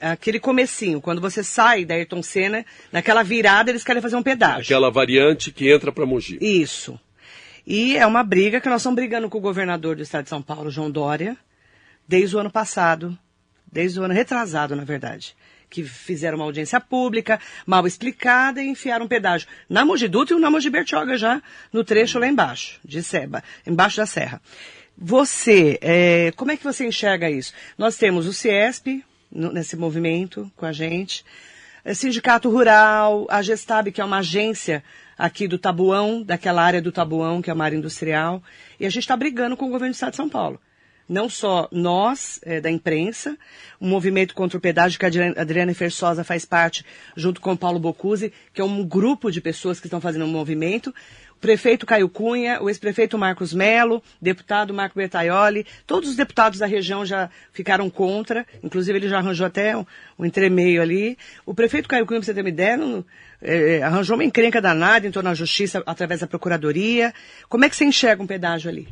Aquele 0.00 0.40
comecinho, 0.40 1.00
quando 1.00 1.20
você 1.20 1.44
sai 1.44 1.84
da 1.84 1.94
Ayrton 1.94 2.22
Senna, 2.22 2.64
naquela 2.90 3.22
virada 3.22 3.70
eles 3.70 3.84
querem 3.84 4.00
fazer 4.00 4.16
um 4.16 4.22
pedágio. 4.22 4.62
Aquela 4.62 4.90
variante 4.90 5.52
que 5.52 5.70
entra 5.70 5.92
para 5.92 6.06
Mogi. 6.06 6.38
Isso. 6.40 6.98
E 7.66 7.96
é 7.96 8.06
uma 8.06 8.22
briga 8.22 8.60
que 8.60 8.68
nós 8.68 8.80
estamos 8.80 8.96
brigando 8.96 9.28
com 9.28 9.38
o 9.38 9.40
governador 9.40 9.96
do 9.96 10.02
estado 10.02 10.24
de 10.24 10.30
São 10.30 10.40
Paulo, 10.40 10.70
João 10.70 10.90
Dória, 10.90 11.36
desde 12.06 12.36
o 12.36 12.38
ano 12.38 12.50
passado, 12.50 13.18
desde 13.70 13.98
o 14.00 14.04
ano 14.04 14.14
retrasado, 14.14 14.76
na 14.76 14.84
verdade. 14.84 15.36
Que 15.68 15.82
fizeram 15.82 16.38
uma 16.38 16.44
audiência 16.44 16.80
pública, 16.80 17.40
mal 17.66 17.86
explicada, 17.86 18.62
e 18.62 18.68
enfiaram 18.68 19.04
um 19.04 19.08
pedágio 19.08 19.48
na 19.68 19.84
Mogi 19.84 20.06
Dutra 20.06 20.36
e 20.36 20.40
na 20.40 20.48
Mogi 20.48 20.70
Bertioga 20.70 21.18
já, 21.18 21.42
no 21.72 21.82
trecho 21.82 22.20
lá 22.20 22.28
embaixo, 22.28 22.78
de 22.84 23.02
Seba, 23.02 23.42
embaixo 23.66 23.96
da 23.96 24.06
serra. 24.06 24.40
Você, 24.96 25.78
é, 25.82 26.32
como 26.36 26.52
é 26.52 26.56
que 26.56 26.64
você 26.64 26.86
enxerga 26.86 27.28
isso? 27.28 27.52
Nós 27.76 27.98
temos 27.98 28.26
o 28.26 28.32
Ciesp 28.32 29.04
nesse 29.36 29.76
movimento 29.76 30.50
com 30.56 30.64
a 30.64 30.72
gente, 30.72 31.24
é, 31.84 31.94
Sindicato 31.94 32.50
Rural, 32.50 33.26
a 33.28 33.42
Gestab, 33.42 33.92
que 33.92 34.00
é 34.00 34.04
uma 34.04 34.18
agência 34.18 34.82
aqui 35.16 35.46
do 35.46 35.58
Tabuão, 35.58 36.22
daquela 36.22 36.62
área 36.62 36.82
do 36.82 36.90
Tabuão, 36.90 37.40
que 37.40 37.50
é 37.50 37.52
uma 37.52 37.64
área 37.64 37.76
industrial, 37.76 38.42
e 38.80 38.86
a 38.86 38.90
gente 38.90 39.02
está 39.02 39.16
brigando 39.16 39.56
com 39.56 39.66
o 39.66 39.70
governo 39.70 39.92
do 39.92 39.94
Estado 39.94 40.10
de 40.10 40.16
São 40.16 40.28
Paulo. 40.28 40.60
não 41.08 41.28
só 41.28 41.68
nós, 41.70 42.40
é, 42.42 42.60
da 42.60 42.68
imprensa, 42.68 43.38
o 43.78 43.86
movimento 43.86 44.34
contra 44.34 44.58
o 44.58 44.60
pedágio, 44.60 44.98
que 44.98 45.06
a 45.06 45.40
Adriana 45.40 45.72
Fersosa 45.72 46.24
faz 46.24 46.44
parte, 46.44 46.84
junto 47.16 47.40
com 47.40 47.52
o 47.52 47.56
Paulo 47.56 47.78
Bocuse, 47.78 48.32
que 48.52 48.60
é 48.60 48.64
um 48.64 48.84
grupo 48.84 49.30
de 49.30 49.40
pessoas 49.40 49.78
que 49.78 49.86
estão 49.86 50.00
fazendo 50.00 50.24
um 50.24 50.28
movimento, 50.28 50.92
prefeito 51.40 51.86
Caio 51.86 52.08
Cunha, 52.08 52.62
o 52.62 52.68
ex-prefeito 52.68 53.18
Marcos 53.18 53.52
Melo, 53.52 54.02
deputado 54.20 54.74
Marco 54.74 54.96
Bertaioli, 54.96 55.66
todos 55.86 56.10
os 56.10 56.16
deputados 56.16 56.58
da 56.58 56.66
região 56.66 57.04
já 57.04 57.30
ficaram 57.52 57.88
contra, 57.90 58.46
inclusive 58.62 58.98
ele 58.98 59.08
já 59.08 59.18
arranjou 59.18 59.46
até 59.46 59.76
um, 59.76 59.84
um 60.18 60.24
entremeio 60.24 60.82
ali. 60.82 61.16
O 61.44 61.54
prefeito 61.54 61.88
Caio 61.88 62.06
Cunha, 62.06 62.20
para 62.20 62.26
você 62.26 62.34
ter 62.34 62.40
uma 62.40 62.48
ideia, 62.48 62.76
não, 62.76 63.04
é, 63.40 63.82
arranjou 63.82 64.16
uma 64.16 64.24
encrenca 64.24 64.60
danada 64.60 65.06
em 65.06 65.10
torno 65.10 65.28
da 65.28 65.34
justiça 65.34 65.82
através 65.86 66.20
da 66.20 66.26
procuradoria. 66.26 67.12
Como 67.48 67.64
é 67.64 67.68
que 67.68 67.76
você 67.76 67.84
enxerga 67.84 68.22
um 68.22 68.26
pedágio 68.26 68.70
ali? 68.70 68.88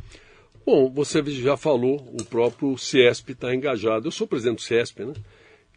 Bom, 0.65 0.89
você 0.89 1.23
já 1.25 1.55
falou, 1.55 1.97
o 2.19 2.25
próprio 2.25 2.75
CIESP 2.77 3.33
está 3.33 3.53
engajado. 3.53 4.07
Eu 4.07 4.11
sou 4.11 4.25
presidente 4.25 4.57
do 4.57 4.61
CIESP, 4.61 5.05
né? 5.05 5.13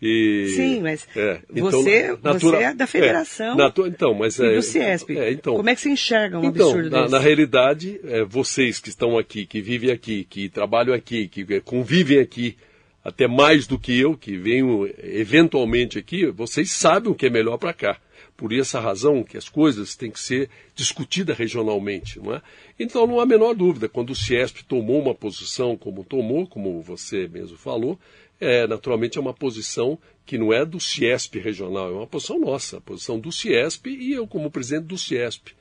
E, 0.00 0.52
Sim, 0.54 0.80
mas 0.80 1.08
é, 1.16 1.40
então, 1.50 1.70
você, 1.70 2.16
natura, 2.22 2.58
você 2.58 2.64
é 2.64 2.74
da 2.74 2.86
federação 2.86 3.56
é, 3.60 3.88
então, 3.88 4.14
mas, 4.14 4.38
e 4.38 4.46
é, 4.46 4.54
do 4.54 4.62
CIESP. 4.62 5.18
É, 5.18 5.32
então, 5.32 5.56
Como 5.56 5.68
é 5.68 5.74
que 5.74 5.80
você 5.80 5.90
enxerga 5.90 6.38
um 6.38 6.44
então, 6.44 6.68
absurdo 6.68 6.90
na, 6.90 7.00
desse? 7.02 7.12
Na 7.12 7.18
realidade, 7.18 8.00
é, 8.04 8.24
vocês 8.24 8.78
que 8.78 8.88
estão 8.88 9.18
aqui, 9.18 9.44
que 9.44 9.60
vivem 9.60 9.90
aqui, 9.90 10.24
que 10.24 10.48
trabalham 10.48 10.94
aqui, 10.94 11.26
que 11.26 11.60
convivem 11.62 12.20
aqui, 12.20 12.56
até 13.04 13.26
mais 13.26 13.66
do 13.66 13.78
que 13.78 13.98
eu, 13.98 14.16
que 14.16 14.36
venho 14.36 14.88
eventualmente 15.02 15.98
aqui, 15.98 16.26
vocês 16.26 16.70
sabem 16.72 17.10
o 17.10 17.14
que 17.14 17.26
é 17.26 17.30
melhor 17.30 17.56
para 17.58 17.72
cá. 17.72 17.98
Por 18.36 18.52
essa 18.52 18.78
razão 18.78 19.24
que 19.24 19.36
as 19.36 19.48
coisas 19.48 19.96
têm 19.96 20.12
que 20.12 20.20
ser 20.20 20.48
discutidas 20.76 21.36
regionalmente, 21.36 22.20
não 22.20 22.34
é? 22.34 22.42
Então 22.78 23.04
não 23.04 23.18
há 23.18 23.24
a 23.24 23.26
menor 23.26 23.52
dúvida, 23.52 23.88
quando 23.88 24.10
o 24.10 24.14
CIESP 24.14 24.62
tomou 24.62 25.02
uma 25.02 25.12
posição 25.12 25.76
como 25.76 26.04
tomou, 26.04 26.46
como 26.46 26.80
você 26.80 27.26
mesmo 27.26 27.56
falou, 27.56 27.98
é, 28.40 28.66
naturalmente 28.66 29.18
é 29.18 29.20
uma 29.20 29.34
posição 29.34 29.98
que 30.24 30.38
não 30.38 30.52
é 30.52 30.64
do 30.64 30.78
CIESP 30.78 31.38
regional, 31.38 31.90
é 31.90 31.94
uma 31.94 32.06
posição 32.06 32.38
nossa, 32.38 32.78
a 32.78 32.80
posição 32.80 33.18
do 33.18 33.32
CIESP 33.32 33.90
e 33.90 34.12
eu 34.12 34.26
como 34.26 34.50
presidente 34.50 34.86
do 34.86 34.98
CIESP 34.98 35.54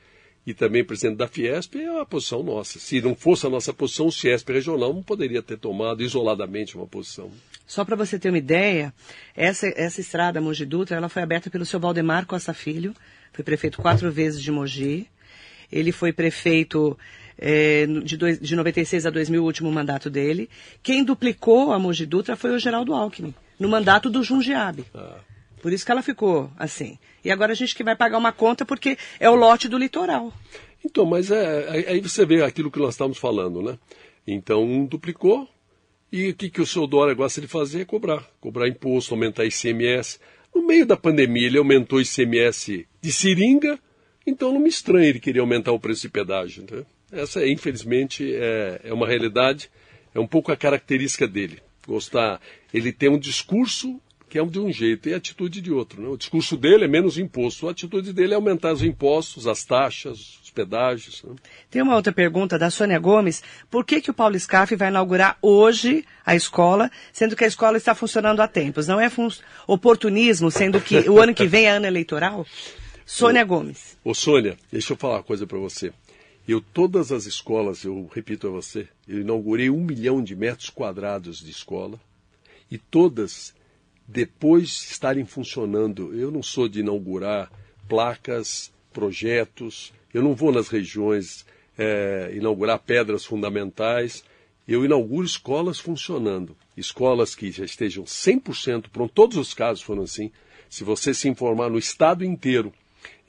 e 0.48 0.54
também 0.54 0.82
presidente 0.82 1.18
da 1.18 1.28
Fiesp 1.28 1.74
é 1.76 1.90
uma 1.90 2.06
posição 2.06 2.42
nossa. 2.42 2.78
Se 2.78 3.02
não 3.02 3.14
fosse 3.14 3.46
a 3.46 3.50
nossa 3.50 3.70
posição, 3.70 4.06
o 4.06 4.12
CIESP 4.12 4.50
regional 4.50 4.94
não 4.94 5.02
poderia 5.02 5.42
ter 5.42 5.58
tomado 5.58 6.02
isoladamente 6.02 6.74
uma 6.74 6.86
posição. 6.86 7.30
Só 7.66 7.84
para 7.84 7.94
você 7.94 8.18
ter 8.18 8.30
uma 8.30 8.38
ideia, 8.38 8.94
essa, 9.36 9.70
essa 9.76 10.00
estrada 10.00 10.40
Mogi 10.40 10.64
Dutra, 10.64 10.96
ela 10.96 11.10
foi 11.10 11.22
aberta 11.22 11.50
pelo 11.50 11.66
seu 11.66 11.78
Valdemar 11.78 12.24
Costa 12.24 12.54
Filho, 12.54 12.94
foi 13.30 13.44
prefeito 13.44 13.82
quatro 13.82 14.10
vezes 14.10 14.42
de 14.42 14.50
Mogi. 14.50 15.06
Ele 15.70 15.92
foi 15.92 16.14
prefeito 16.14 16.98
é, 17.38 17.86
de, 17.86 18.16
dois, 18.16 18.40
de 18.40 18.56
96 18.56 19.06
a 19.06 19.10
2000, 19.10 19.42
o 19.42 19.46
último 19.46 19.70
mandato 19.70 20.10
dele. 20.10 20.50
Quem 20.82 21.04
duplicou 21.04 21.72
a 21.72 21.78
Mogi 21.78 22.04
Dutra 22.04 22.36
foi 22.36 22.50
o 22.50 22.58
Geraldo 22.58 22.94
Alckmin, 22.94 23.34
no 23.58 23.68
mandato 23.68 24.10
do 24.10 24.22
Jundiabe. 24.22 24.84
Ah. 24.94 25.18
Por 25.62 25.72
isso 25.72 25.84
que 25.84 25.92
ela 25.92 26.02
ficou 26.02 26.50
assim. 26.56 26.98
E 27.24 27.30
agora 27.30 27.52
a 27.52 27.54
gente 27.54 27.74
que 27.74 27.84
vai 27.84 27.96
pagar 27.96 28.18
uma 28.18 28.32
conta 28.32 28.64
porque 28.64 28.96
é 29.18 29.28
o 29.28 29.34
lote 29.34 29.68
do 29.68 29.78
litoral. 29.78 30.32
Então, 30.84 31.04
mas 31.04 31.30
é, 31.30 31.86
aí 31.88 32.00
você 32.00 32.24
vê 32.24 32.42
aquilo 32.42 32.70
que 32.70 32.78
nós 32.78 32.94
estamos 32.94 33.18
falando, 33.18 33.62
né? 33.62 33.78
Então, 34.26 34.62
um 34.62 34.84
duplicou, 34.84 35.48
e 36.10 36.30
o 36.30 36.34
que, 36.34 36.48
que 36.48 36.60
o 36.60 36.66
seu 36.66 36.86
Dória 36.86 37.14
gosta 37.14 37.40
de 37.40 37.46
fazer 37.46 37.82
é 37.82 37.84
cobrar. 37.84 38.26
Cobrar 38.40 38.68
imposto, 38.68 39.14
aumentar 39.14 39.44
ICMS. 39.44 40.18
No 40.54 40.66
meio 40.66 40.86
da 40.86 40.96
pandemia, 40.96 41.46
ele 41.46 41.58
aumentou 41.58 42.00
ICMS 42.00 42.86
de 43.00 43.12
seringa, 43.12 43.78
então 44.26 44.52
não 44.52 44.60
me 44.60 44.68
estranha 44.68 45.08
ele 45.08 45.20
querer 45.20 45.40
aumentar 45.40 45.72
o 45.72 45.80
preço 45.80 46.02
de 46.02 46.08
pedágio. 46.08 46.64
Né? 46.70 46.84
Essa, 47.10 47.46
infelizmente, 47.46 48.34
é, 48.34 48.80
é 48.84 48.92
uma 48.92 49.06
realidade, 49.06 49.70
é 50.14 50.20
um 50.20 50.26
pouco 50.26 50.52
a 50.52 50.56
característica 50.56 51.26
dele. 51.26 51.60
Gostar, 51.86 52.40
ele 52.72 52.92
tem 52.92 53.08
um 53.08 53.18
discurso 53.18 54.00
que 54.28 54.38
é 54.38 54.44
de 54.44 54.60
um 54.60 54.70
jeito 54.70 55.08
e 55.08 55.14
a 55.14 55.16
atitude 55.16 55.60
de 55.60 55.72
outro. 55.72 56.02
Né? 56.02 56.08
O 56.08 56.16
discurso 56.16 56.56
dele 56.56 56.84
é 56.84 56.88
menos 56.88 57.18
imposto, 57.18 57.66
a 57.66 57.70
atitude 57.70 58.12
dele 58.12 58.34
é 58.34 58.36
aumentar 58.36 58.72
os 58.72 58.82
impostos, 58.82 59.46
as 59.46 59.64
taxas, 59.64 60.38
os 60.42 60.50
pedágios. 60.50 61.22
Né? 61.24 61.34
Tem 61.70 61.82
uma 61.82 61.96
outra 61.96 62.12
pergunta 62.12 62.58
da 62.58 62.70
Sônia 62.70 62.98
Gomes. 62.98 63.42
Por 63.70 63.84
que, 63.84 64.00
que 64.00 64.10
o 64.10 64.14
Paulo 64.14 64.38
Scaff 64.38 64.76
vai 64.76 64.88
inaugurar 64.88 65.38
hoje 65.40 66.04
a 66.24 66.36
escola, 66.36 66.90
sendo 67.12 67.34
que 67.34 67.44
a 67.44 67.48
escola 67.48 67.78
está 67.78 67.94
funcionando 67.94 68.40
há 68.40 68.48
tempos? 68.48 68.86
Não 68.86 69.00
é 69.00 69.10
oportunismo, 69.66 70.50
sendo 70.50 70.80
que 70.80 71.08
o 71.08 71.20
ano 71.20 71.34
que 71.34 71.46
vem 71.46 71.64
é 71.64 71.70
ano 71.70 71.86
eleitoral? 71.86 72.46
Sônia 73.06 73.42
Gomes. 73.42 73.96
Ô 74.04 74.12
Sônia, 74.12 74.58
deixa 74.70 74.92
eu 74.92 74.96
falar 74.96 75.16
uma 75.16 75.22
coisa 75.22 75.46
para 75.46 75.56
você. 75.56 75.90
Eu, 76.48 76.62
todas 76.62 77.12
as 77.12 77.26
escolas, 77.26 77.84
eu 77.84 78.08
repito 78.10 78.46
a 78.46 78.50
você, 78.50 78.88
eu 79.06 79.20
inaugurei 79.20 79.68
um 79.68 79.84
milhão 79.84 80.24
de 80.24 80.34
metros 80.34 80.70
quadrados 80.70 81.40
de 81.40 81.50
escola 81.50 82.00
e 82.70 82.78
todas, 82.78 83.54
depois 84.06 84.70
de 84.70 84.92
estarem 84.92 85.26
funcionando, 85.26 86.14
eu 86.14 86.30
não 86.30 86.42
sou 86.42 86.66
de 86.66 86.80
inaugurar 86.80 87.52
placas, 87.86 88.72
projetos, 88.94 89.92
eu 90.14 90.22
não 90.22 90.34
vou 90.34 90.50
nas 90.50 90.68
regiões 90.68 91.44
é, 91.76 92.32
inaugurar 92.34 92.78
pedras 92.78 93.26
fundamentais, 93.26 94.24
eu 94.66 94.86
inauguro 94.86 95.26
escolas 95.26 95.78
funcionando. 95.78 96.56
Escolas 96.74 97.34
que 97.34 97.50
já 97.50 97.66
estejam 97.66 98.04
100% 98.04 98.86
pronto, 98.90 99.12
todos 99.12 99.36
os 99.36 99.52
casos 99.52 99.82
foram 99.82 100.04
assim. 100.04 100.30
Se 100.70 100.82
você 100.82 101.12
se 101.12 101.28
informar 101.28 101.68
no 101.68 101.78
estado 101.78 102.24
inteiro, 102.24 102.72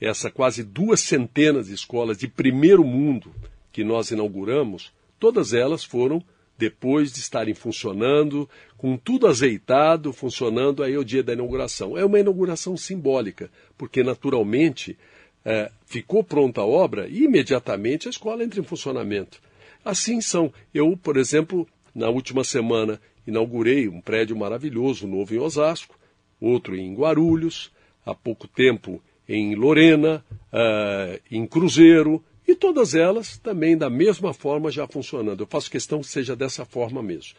essa 0.00 0.30
quase 0.30 0.64
duas 0.64 1.00
centenas 1.00 1.66
de 1.66 1.74
escolas 1.74 2.16
de 2.16 2.26
primeiro 2.26 2.84
mundo 2.84 3.32
que 3.70 3.84
nós 3.84 4.10
inauguramos, 4.10 4.92
todas 5.18 5.52
elas 5.52 5.84
foram 5.84 6.22
depois 6.56 7.12
de 7.12 7.20
estarem 7.20 7.54
funcionando, 7.54 8.48
com 8.76 8.96
tudo 8.96 9.26
azeitado, 9.26 10.12
funcionando 10.12 10.82
aí 10.82 10.96
o 10.96 11.04
dia 11.04 11.22
da 11.22 11.32
inauguração. 11.32 11.96
É 11.96 12.04
uma 12.04 12.20
inauguração 12.20 12.76
simbólica, 12.76 13.50
porque 13.78 14.02
naturalmente 14.02 14.98
é, 15.42 15.70
ficou 15.86 16.22
pronta 16.22 16.60
a 16.60 16.66
obra 16.66 17.08
e 17.08 17.24
imediatamente 17.24 18.08
a 18.08 18.10
escola 18.10 18.44
entra 18.44 18.60
em 18.60 18.64
funcionamento. 18.64 19.40
Assim 19.82 20.20
são. 20.20 20.52
Eu, 20.72 20.96
por 20.96 21.16
exemplo, 21.16 21.66
na 21.94 22.10
última 22.10 22.44
semana 22.44 23.00
inaugurei 23.26 23.88
um 23.88 24.00
prédio 24.00 24.36
maravilhoso 24.36 25.06
novo 25.06 25.34
em 25.34 25.38
Osasco, 25.38 25.98
outro 26.38 26.76
em 26.76 26.94
Guarulhos, 26.94 27.72
há 28.04 28.14
pouco 28.14 28.46
tempo 28.46 29.02
em 29.30 29.54
Lorena, 29.54 30.24
uh, 30.52 31.20
em 31.30 31.46
Cruzeiro, 31.46 32.22
e 32.46 32.56
todas 32.56 32.96
elas 32.96 33.38
também 33.38 33.78
da 33.78 33.88
mesma 33.88 34.34
forma 34.34 34.72
já 34.72 34.88
funcionando. 34.88 35.44
Eu 35.44 35.46
faço 35.46 35.70
questão 35.70 36.00
que 36.00 36.08
seja 36.08 36.34
dessa 36.34 36.64
forma 36.64 37.00
mesmo. 37.00 37.36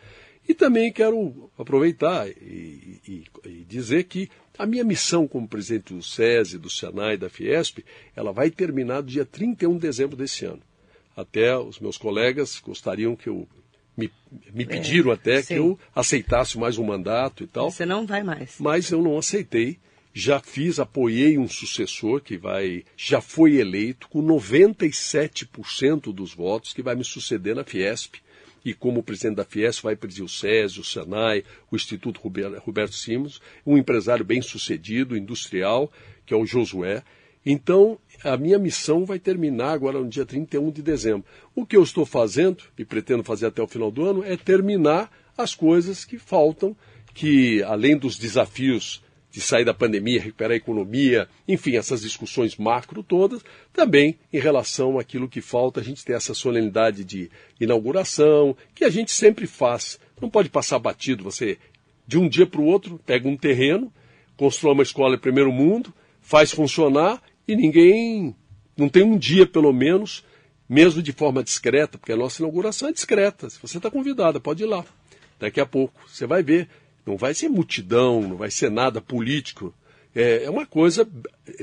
E 0.47 0.53
também 0.53 0.91
quero 0.91 1.51
aproveitar 1.57 2.29
e, 2.29 3.01
e, 3.05 3.23
e, 3.45 3.65
dizer 3.67 4.05
que 4.05 4.29
a 4.57 4.65
minha 4.65 4.85
missão 4.85 5.27
como 5.27 5.47
presidente 5.47 5.93
do 5.93 6.01
SESI, 6.01 6.57
do 6.57 6.69
Senai, 6.69 7.17
da 7.17 7.29
Fiesp, 7.29 7.79
ela 8.15 8.31
vai 8.31 8.49
terminar 8.49 9.01
no 9.01 9.09
dia 9.09 9.25
31 9.25 9.73
de 9.73 9.79
dezembro 9.79 10.15
desse 10.15 10.45
ano. 10.45 10.61
Até 11.15 11.57
os 11.57 11.77
meus 11.79 11.97
colegas 11.97 12.59
gostariam 12.65 13.17
que 13.17 13.27
eu 13.27 13.47
me, 13.97 14.09
me 14.53 14.63
é, 14.63 14.65
pediram 14.65 15.11
é, 15.11 15.15
até 15.15 15.41
sim. 15.41 15.47
que 15.49 15.59
eu 15.59 15.77
aceitasse 15.93 16.57
mais 16.57 16.77
um 16.77 16.85
mandato 16.85 17.43
e 17.43 17.47
tal. 17.47 17.69
Você 17.69 17.85
não 17.85 18.07
vai 18.07 18.23
mais. 18.23 18.55
Mas 18.59 18.89
eu 18.89 19.01
não 19.01 19.17
aceitei 19.17 19.77
já 20.13 20.39
fiz, 20.39 20.79
apoiei 20.79 21.37
um 21.37 21.47
sucessor 21.47 22.21
que 22.21 22.37
vai, 22.37 22.83
já 22.97 23.21
foi 23.21 23.55
eleito 23.55 24.09
com 24.09 24.21
97% 24.21 26.13
dos 26.13 26.33
votos 26.33 26.73
que 26.73 26.81
vai 26.81 26.95
me 26.95 27.03
suceder 27.03 27.55
na 27.55 27.63
Fiesp. 27.63 28.15
E 28.63 28.73
como 28.73 29.01
presidente 29.01 29.37
da 29.37 29.45
Fiesp 29.45 29.83
vai 29.83 29.95
presidir 29.95 30.23
o 30.23 30.29
SESI, 30.29 30.79
o 30.79 30.83
SENAI, 30.83 31.43
o 31.71 31.75
Instituto 31.75 32.19
Roberto 32.19 32.93
Simons, 32.93 33.41
um 33.65 33.77
empresário 33.77 34.23
bem 34.23 34.41
sucedido, 34.41 35.17
industrial, 35.17 35.91
que 36.25 36.33
é 36.33 36.37
o 36.37 36.45
Josué. 36.45 37.03
Então, 37.43 37.97
a 38.23 38.37
minha 38.37 38.59
missão 38.59 39.03
vai 39.03 39.17
terminar 39.17 39.71
agora 39.71 39.99
no 39.99 40.07
dia 40.07 40.25
31 40.25 40.69
de 40.69 40.83
dezembro. 40.83 41.25
O 41.55 41.65
que 41.65 41.75
eu 41.75 41.81
estou 41.81 42.05
fazendo, 42.05 42.63
e 42.77 42.85
pretendo 42.85 43.23
fazer 43.23 43.47
até 43.47 43.63
o 43.63 43.67
final 43.67 43.89
do 43.89 44.05
ano, 44.05 44.23
é 44.23 44.37
terminar 44.37 45.11
as 45.35 45.55
coisas 45.55 46.05
que 46.05 46.19
faltam, 46.19 46.75
que 47.15 47.63
além 47.63 47.97
dos 47.97 48.15
desafios 48.15 49.01
de 49.31 49.39
sair 49.39 49.63
da 49.63 49.73
pandemia, 49.73 50.21
recuperar 50.21 50.51
a 50.51 50.57
economia, 50.57 51.27
enfim, 51.47 51.77
essas 51.77 52.01
discussões 52.01 52.57
macro 52.57 53.01
todas, 53.01 53.41
também 53.71 54.19
em 54.31 54.39
relação 54.39 54.99
àquilo 54.99 55.29
que 55.29 55.39
falta, 55.39 55.79
a 55.79 55.83
gente 55.83 56.03
ter 56.03 56.13
essa 56.13 56.33
solenidade 56.33 57.05
de 57.05 57.31
inauguração, 57.59 58.55
que 58.75 58.83
a 58.83 58.89
gente 58.89 59.11
sempre 59.11 59.47
faz. 59.47 59.97
Não 60.21 60.29
pode 60.29 60.49
passar 60.49 60.79
batido, 60.79 61.23
você 61.23 61.57
de 62.05 62.17
um 62.17 62.27
dia 62.27 62.45
para 62.45 62.59
o 62.59 62.65
outro 62.65 62.99
pega 63.05 63.27
um 63.27 63.37
terreno, 63.37 63.91
constrói 64.35 64.73
uma 64.73 64.83
escola 64.83 65.15
de 65.15 65.21
primeiro 65.21 65.51
mundo, 65.51 65.93
faz 66.19 66.51
funcionar 66.51 67.21
e 67.47 67.55
ninguém, 67.55 68.35
não 68.75 68.89
tem 68.89 69.03
um 69.03 69.17
dia 69.17 69.47
pelo 69.47 69.71
menos, 69.71 70.25
mesmo 70.67 71.01
de 71.01 71.13
forma 71.13 71.41
discreta, 71.41 71.97
porque 71.97 72.11
a 72.11 72.17
nossa 72.17 72.41
inauguração 72.41 72.89
é 72.89 72.91
discreta. 72.91 73.49
Se 73.49 73.59
você 73.61 73.77
está 73.77 73.89
convidada, 73.89 74.41
pode 74.41 74.63
ir 74.63 74.65
lá. 74.65 74.83
Daqui 75.39 75.59
a 75.59 75.65
pouco 75.65 75.93
você 76.07 76.27
vai 76.27 76.43
ver 76.43 76.67
não 77.05 77.17
vai 77.17 77.33
ser 77.33 77.49
multidão, 77.49 78.21
não 78.21 78.37
vai 78.37 78.51
ser 78.51 78.69
nada 78.69 79.01
político. 79.01 79.73
É, 80.13 80.43
é 80.43 80.49
uma 80.49 80.65
coisa 80.65 81.07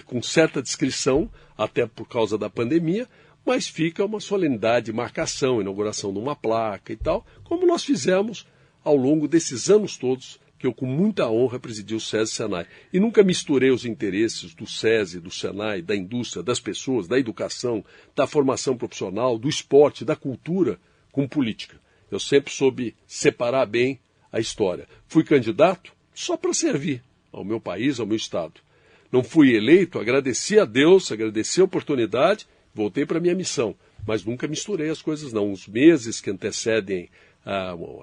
com 0.04 0.22
certa 0.22 0.62
descrição, 0.62 1.30
até 1.56 1.86
por 1.86 2.08
causa 2.08 2.38
da 2.38 2.48
pandemia, 2.48 3.08
mas 3.44 3.66
fica 3.66 4.04
uma 4.04 4.20
solenidade 4.20 4.86
de 4.86 4.92
marcação, 4.92 5.60
inauguração 5.60 6.12
de 6.12 6.18
uma 6.18 6.36
placa 6.36 6.92
e 6.92 6.96
tal, 6.96 7.26
como 7.44 7.66
nós 7.66 7.84
fizemos 7.84 8.46
ao 8.84 8.96
longo 8.96 9.26
desses 9.26 9.70
anos 9.70 9.96
todos 9.96 10.38
que 10.58 10.66
eu 10.66 10.74
com 10.74 10.86
muita 10.86 11.30
honra 11.30 11.60
presidi 11.60 11.94
o 11.94 12.00
SESI 12.00 12.32
Senai. 12.32 12.66
E 12.92 12.98
nunca 12.98 13.22
misturei 13.22 13.70
os 13.70 13.84
interesses 13.84 14.54
do 14.54 14.66
SESI, 14.66 15.20
do 15.20 15.30
Senai, 15.30 15.80
da 15.80 15.94
indústria, 15.94 16.42
das 16.42 16.58
pessoas, 16.58 17.06
da 17.06 17.18
educação, 17.18 17.84
da 18.14 18.26
formação 18.26 18.76
profissional, 18.76 19.38
do 19.38 19.48
esporte, 19.48 20.04
da 20.04 20.16
cultura 20.16 20.78
com 21.12 21.28
política. 21.28 21.80
Eu 22.10 22.18
sempre 22.18 22.52
soube 22.52 22.96
separar 23.06 23.66
bem 23.66 24.00
a 24.32 24.40
história. 24.40 24.86
Fui 25.06 25.24
candidato 25.24 25.92
só 26.14 26.36
para 26.36 26.52
servir 26.52 27.02
ao 27.32 27.44
meu 27.44 27.60
país, 27.60 28.00
ao 28.00 28.06
meu 28.06 28.16
Estado. 28.16 28.54
Não 29.10 29.22
fui 29.22 29.54
eleito, 29.54 29.98
agradeci 29.98 30.58
a 30.58 30.64
Deus, 30.64 31.10
agradeci 31.10 31.60
a 31.60 31.64
oportunidade, 31.64 32.46
voltei 32.74 33.06
para 33.06 33.18
a 33.18 33.20
minha 33.20 33.34
missão. 33.34 33.74
Mas 34.06 34.24
nunca 34.24 34.46
misturei 34.46 34.90
as 34.90 35.02
coisas, 35.02 35.32
não. 35.32 35.50
Os 35.52 35.66
meses 35.66 36.20
que 36.20 36.30
antecedem 36.30 37.08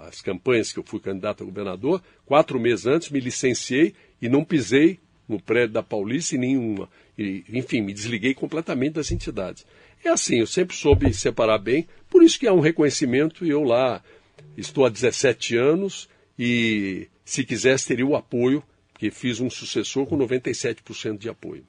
as 0.08 0.22
campanhas 0.22 0.72
que 0.72 0.80
eu 0.80 0.84
fui 0.84 1.00
candidato 1.00 1.44
a 1.44 1.46
governador, 1.46 2.02
quatro 2.26 2.60
meses 2.60 2.88
antes 2.88 3.12
me 3.12 3.20
licenciei 3.20 3.94
e 4.20 4.28
não 4.28 4.44
pisei 4.44 5.00
no 5.28 5.40
prédio 5.40 5.74
da 5.74 5.84
Paulista 5.84 6.36
e 6.36 6.40
nenhuma. 6.40 6.90
E, 7.18 7.44
enfim, 7.50 7.82
me 7.82 7.94
desliguei 7.94 8.34
completamente 8.34 8.94
das 8.94 9.12
entidades. 9.12 9.66
É 10.04 10.10
assim, 10.10 10.40
eu 10.40 10.48
sempre 10.48 10.76
soube 10.76 11.14
separar 11.14 11.58
bem, 11.58 11.88
por 12.10 12.24
isso 12.24 12.40
que 12.40 12.48
há 12.48 12.54
um 12.54 12.60
reconhecimento 12.60 13.46
e 13.46 13.50
eu 13.50 13.64
lá 13.64 14.04
estou 14.58 14.86
há 14.86 14.90
17 14.90 15.58
anos 15.58 16.08
e 16.38 17.08
se 17.24 17.44
quisesse 17.44 17.88
teria 17.88 18.06
o 18.06 18.16
apoio, 18.16 18.64
porque 18.92 19.12
fiz 19.12 19.40
um 19.40 19.50
sucessor 19.50 20.06
com 20.06 20.18
97% 20.18 21.18
de 21.18 21.30
apoio. 21.30 21.66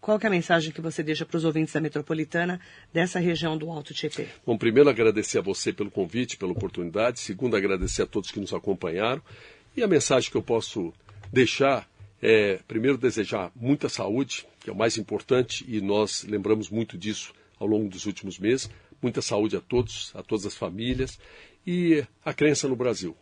Qual 0.00 0.18
é 0.22 0.26
a 0.26 0.30
mensagem 0.30 0.70
que 0.70 0.80
você 0.80 1.02
deixa 1.02 1.26
para 1.26 1.36
os 1.36 1.44
ouvintes 1.44 1.74
da 1.74 1.80
metropolitana 1.80 2.60
dessa 2.92 3.18
região 3.18 3.58
do 3.58 3.70
Alto 3.70 3.92
Tietê? 3.92 4.28
Bom, 4.46 4.56
primeiro 4.56 4.88
agradecer 4.88 5.38
a 5.38 5.42
você 5.42 5.72
pelo 5.72 5.90
convite, 5.90 6.36
pela 6.36 6.52
oportunidade. 6.52 7.18
Segundo, 7.18 7.56
agradecer 7.56 8.02
a 8.02 8.06
todos 8.06 8.30
que 8.30 8.38
nos 8.38 8.54
acompanharam. 8.54 9.20
E 9.76 9.82
a 9.82 9.88
mensagem 9.88 10.30
que 10.30 10.36
eu 10.36 10.42
posso 10.42 10.94
deixar 11.32 11.88
é, 12.22 12.60
primeiro, 12.68 12.96
desejar 12.96 13.50
muita 13.54 13.88
saúde, 13.88 14.46
que 14.60 14.70
é 14.70 14.72
o 14.72 14.76
mais 14.76 14.96
importante, 14.96 15.64
e 15.68 15.80
nós 15.80 16.24
lembramos 16.24 16.70
muito 16.70 16.96
disso 16.96 17.32
ao 17.58 17.66
longo 17.66 17.88
dos 17.88 18.06
últimos 18.06 18.38
meses. 18.38 18.70
Muita 19.02 19.20
saúde 19.20 19.56
a 19.56 19.60
todos, 19.60 20.12
a 20.14 20.22
todas 20.22 20.46
as 20.46 20.54
famílias 20.54 21.18
e 21.66 22.04
a 22.24 22.32
crença 22.32 22.68
no 22.68 22.76
Brasil. 22.76 23.16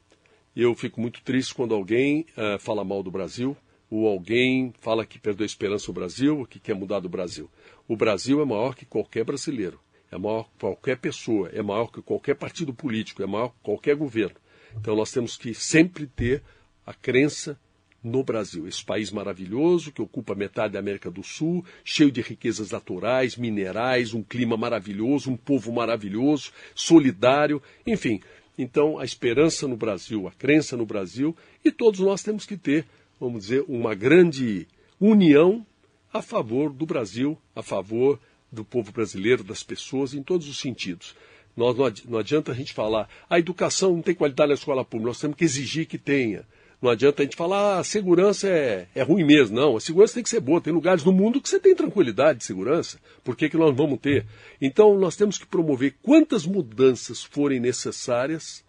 Eu 0.56 0.74
fico 0.74 1.00
muito 1.00 1.20
triste 1.22 1.52
quando 1.52 1.74
alguém 1.74 2.26
uh, 2.36 2.58
fala 2.60 2.84
mal 2.84 3.02
do 3.02 3.10
Brasil, 3.10 3.56
ou 3.90 4.06
alguém 4.06 4.72
fala 4.80 5.04
que 5.04 5.18
perdeu 5.18 5.44
a 5.44 5.46
esperança 5.46 5.86
no 5.88 5.94
Brasil, 5.94 6.46
que 6.48 6.60
quer 6.60 6.74
mudar 6.74 7.00
do 7.00 7.08
Brasil. 7.08 7.50
O 7.88 7.96
Brasil 7.96 8.40
é 8.40 8.44
maior 8.44 8.74
que 8.74 8.84
qualquer 8.84 9.24
brasileiro, 9.24 9.80
é 10.12 10.16
maior 10.16 10.44
que 10.44 10.58
qualquer 10.60 10.98
pessoa, 10.98 11.50
é 11.52 11.60
maior 11.60 11.90
que 11.90 12.00
qualquer 12.00 12.34
partido 12.34 12.72
político, 12.72 13.22
é 13.22 13.26
maior 13.26 13.48
que 13.48 13.60
qualquer 13.62 13.96
governo. 13.96 14.36
Então 14.76 14.94
nós 14.94 15.10
temos 15.10 15.36
que 15.36 15.52
sempre 15.54 16.06
ter 16.06 16.42
a 16.86 16.94
crença 16.94 17.58
no 18.02 18.22
Brasil, 18.22 18.68
esse 18.68 18.84
país 18.84 19.10
maravilhoso 19.10 19.90
que 19.90 20.02
ocupa 20.02 20.34
metade 20.34 20.74
da 20.74 20.78
América 20.78 21.10
do 21.10 21.22
Sul, 21.22 21.64
cheio 21.82 22.12
de 22.12 22.20
riquezas 22.20 22.70
naturais, 22.70 23.34
minerais, 23.34 24.12
um 24.12 24.22
clima 24.22 24.58
maravilhoso, 24.58 25.30
um 25.30 25.36
povo 25.36 25.72
maravilhoso, 25.72 26.52
solidário, 26.74 27.62
enfim. 27.86 28.20
Então, 28.56 28.98
a 28.98 29.04
esperança 29.04 29.66
no 29.66 29.76
Brasil, 29.76 30.28
a 30.28 30.32
crença 30.32 30.76
no 30.76 30.86
Brasil, 30.86 31.36
e 31.64 31.72
todos 31.72 32.00
nós 32.00 32.22
temos 32.22 32.46
que 32.46 32.56
ter 32.56 32.86
vamos 33.18 33.42
dizer, 33.42 33.64
uma 33.68 33.94
grande 33.94 34.66
união 35.00 35.66
a 36.12 36.22
favor 36.22 36.72
do 36.72 36.86
Brasil, 36.86 37.36
a 37.54 37.62
favor 37.62 38.20
do 38.50 38.64
povo 38.64 38.92
brasileiro, 38.92 39.42
das 39.42 39.62
pessoas, 39.62 40.14
em 40.14 40.22
todos 40.22 40.48
os 40.48 40.58
sentidos. 40.58 41.14
Nós, 41.56 41.76
não 42.04 42.18
adianta 42.18 42.52
a 42.52 42.54
gente 42.54 42.72
falar, 42.72 43.08
a 43.28 43.38
educação 43.38 43.92
não 43.94 44.02
tem 44.02 44.14
qualidade 44.14 44.48
na 44.48 44.54
escola 44.54 44.84
pública, 44.84 45.08
nós 45.08 45.20
temos 45.20 45.36
que 45.36 45.44
exigir 45.44 45.86
que 45.86 45.98
tenha. 45.98 46.46
Não 46.84 46.90
adianta 46.90 47.22
a 47.22 47.24
gente 47.24 47.34
falar, 47.34 47.76
ah, 47.76 47.78
a 47.78 47.82
segurança 47.82 48.46
é, 48.46 48.86
é 48.94 49.02
ruim 49.02 49.24
mesmo. 49.24 49.56
Não, 49.56 49.74
a 49.74 49.80
segurança 49.80 50.12
tem 50.12 50.22
que 50.22 50.28
ser 50.28 50.40
boa. 50.40 50.60
Tem 50.60 50.70
lugares 50.70 51.02
no 51.02 51.14
mundo 51.14 51.40
que 51.40 51.48
você 51.48 51.58
tem 51.58 51.74
tranquilidade 51.74 52.40
de 52.40 52.44
segurança. 52.44 53.00
Por 53.24 53.34
que, 53.34 53.48
que 53.48 53.56
nós 53.56 53.74
vamos 53.74 53.98
ter? 53.98 54.26
Então, 54.60 54.94
nós 54.98 55.16
temos 55.16 55.38
que 55.38 55.46
promover 55.46 55.94
quantas 56.02 56.44
mudanças 56.44 57.24
forem 57.24 57.58
necessárias 57.58 58.62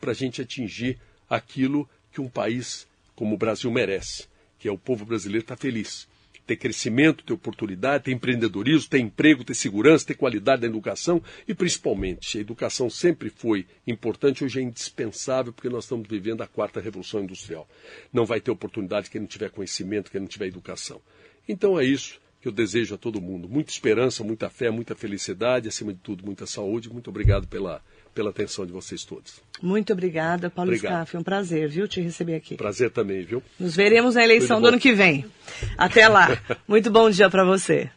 para 0.00 0.10
a 0.10 0.14
gente 0.14 0.42
atingir 0.42 0.98
aquilo 1.30 1.88
que 2.10 2.20
um 2.20 2.28
país 2.28 2.84
como 3.14 3.36
o 3.36 3.38
Brasil 3.38 3.70
merece, 3.70 4.26
que 4.58 4.66
é 4.66 4.72
o 4.72 4.76
povo 4.76 5.04
brasileiro 5.04 5.44
estar 5.44 5.54
tá 5.54 5.62
feliz. 5.62 6.08
Ter 6.46 6.56
crescimento, 6.56 7.24
ter 7.24 7.32
oportunidade, 7.32 8.04
ter 8.04 8.12
empreendedorismo, 8.12 8.90
ter 8.90 8.98
emprego, 8.98 9.44
ter 9.44 9.54
segurança, 9.54 10.06
ter 10.06 10.14
qualidade 10.14 10.62
da 10.62 10.66
educação 10.66 11.22
e, 11.46 11.54
principalmente, 11.54 12.38
a 12.38 12.40
educação 12.40 12.90
sempre 12.90 13.30
foi 13.30 13.66
importante, 13.86 14.44
hoje 14.44 14.60
é 14.60 14.62
indispensável 14.62 15.52
porque 15.52 15.68
nós 15.68 15.84
estamos 15.84 16.08
vivendo 16.08 16.42
a 16.42 16.46
quarta 16.46 16.80
revolução 16.80 17.22
industrial. 17.22 17.68
Não 18.12 18.26
vai 18.26 18.40
ter 18.40 18.50
oportunidade 18.50 19.10
quem 19.10 19.20
não 19.20 19.28
tiver 19.28 19.50
conhecimento, 19.50 20.10
quem 20.10 20.20
não 20.20 20.28
tiver 20.28 20.46
educação. 20.46 21.00
Então 21.48 21.78
é 21.78 21.84
isso 21.84 22.20
que 22.40 22.48
eu 22.48 22.52
desejo 22.52 22.96
a 22.96 22.98
todo 22.98 23.20
mundo. 23.20 23.48
Muita 23.48 23.70
esperança, 23.70 24.24
muita 24.24 24.50
fé, 24.50 24.68
muita 24.68 24.96
felicidade, 24.96 25.68
acima 25.68 25.94
de 25.94 26.00
tudo, 26.00 26.24
muita 26.24 26.44
saúde. 26.44 26.90
Muito 26.90 27.08
obrigado 27.08 27.46
pela 27.46 27.80
pela 28.14 28.30
atenção 28.30 28.66
de 28.66 28.72
vocês 28.72 29.04
todos. 29.04 29.40
Muito 29.62 29.92
obrigada, 29.92 30.50
Paulo 30.50 30.70
Obrigado. 30.70 30.92
Scaff. 30.92 31.16
É 31.16 31.18
um 31.18 31.22
prazer, 31.22 31.68
viu, 31.68 31.86
te 31.86 32.00
receber 32.00 32.34
aqui. 32.34 32.56
Prazer 32.56 32.90
também, 32.90 33.22
viu? 33.22 33.42
Nos 33.58 33.76
veremos 33.76 34.14
na 34.14 34.24
eleição 34.24 34.60
do 34.60 34.68
ano 34.68 34.78
que 34.78 34.92
vem. 34.92 35.24
Até 35.78 36.08
lá. 36.08 36.36
Muito 36.66 36.90
bom 36.90 37.08
dia 37.08 37.30
para 37.30 37.44
você. 37.44 37.90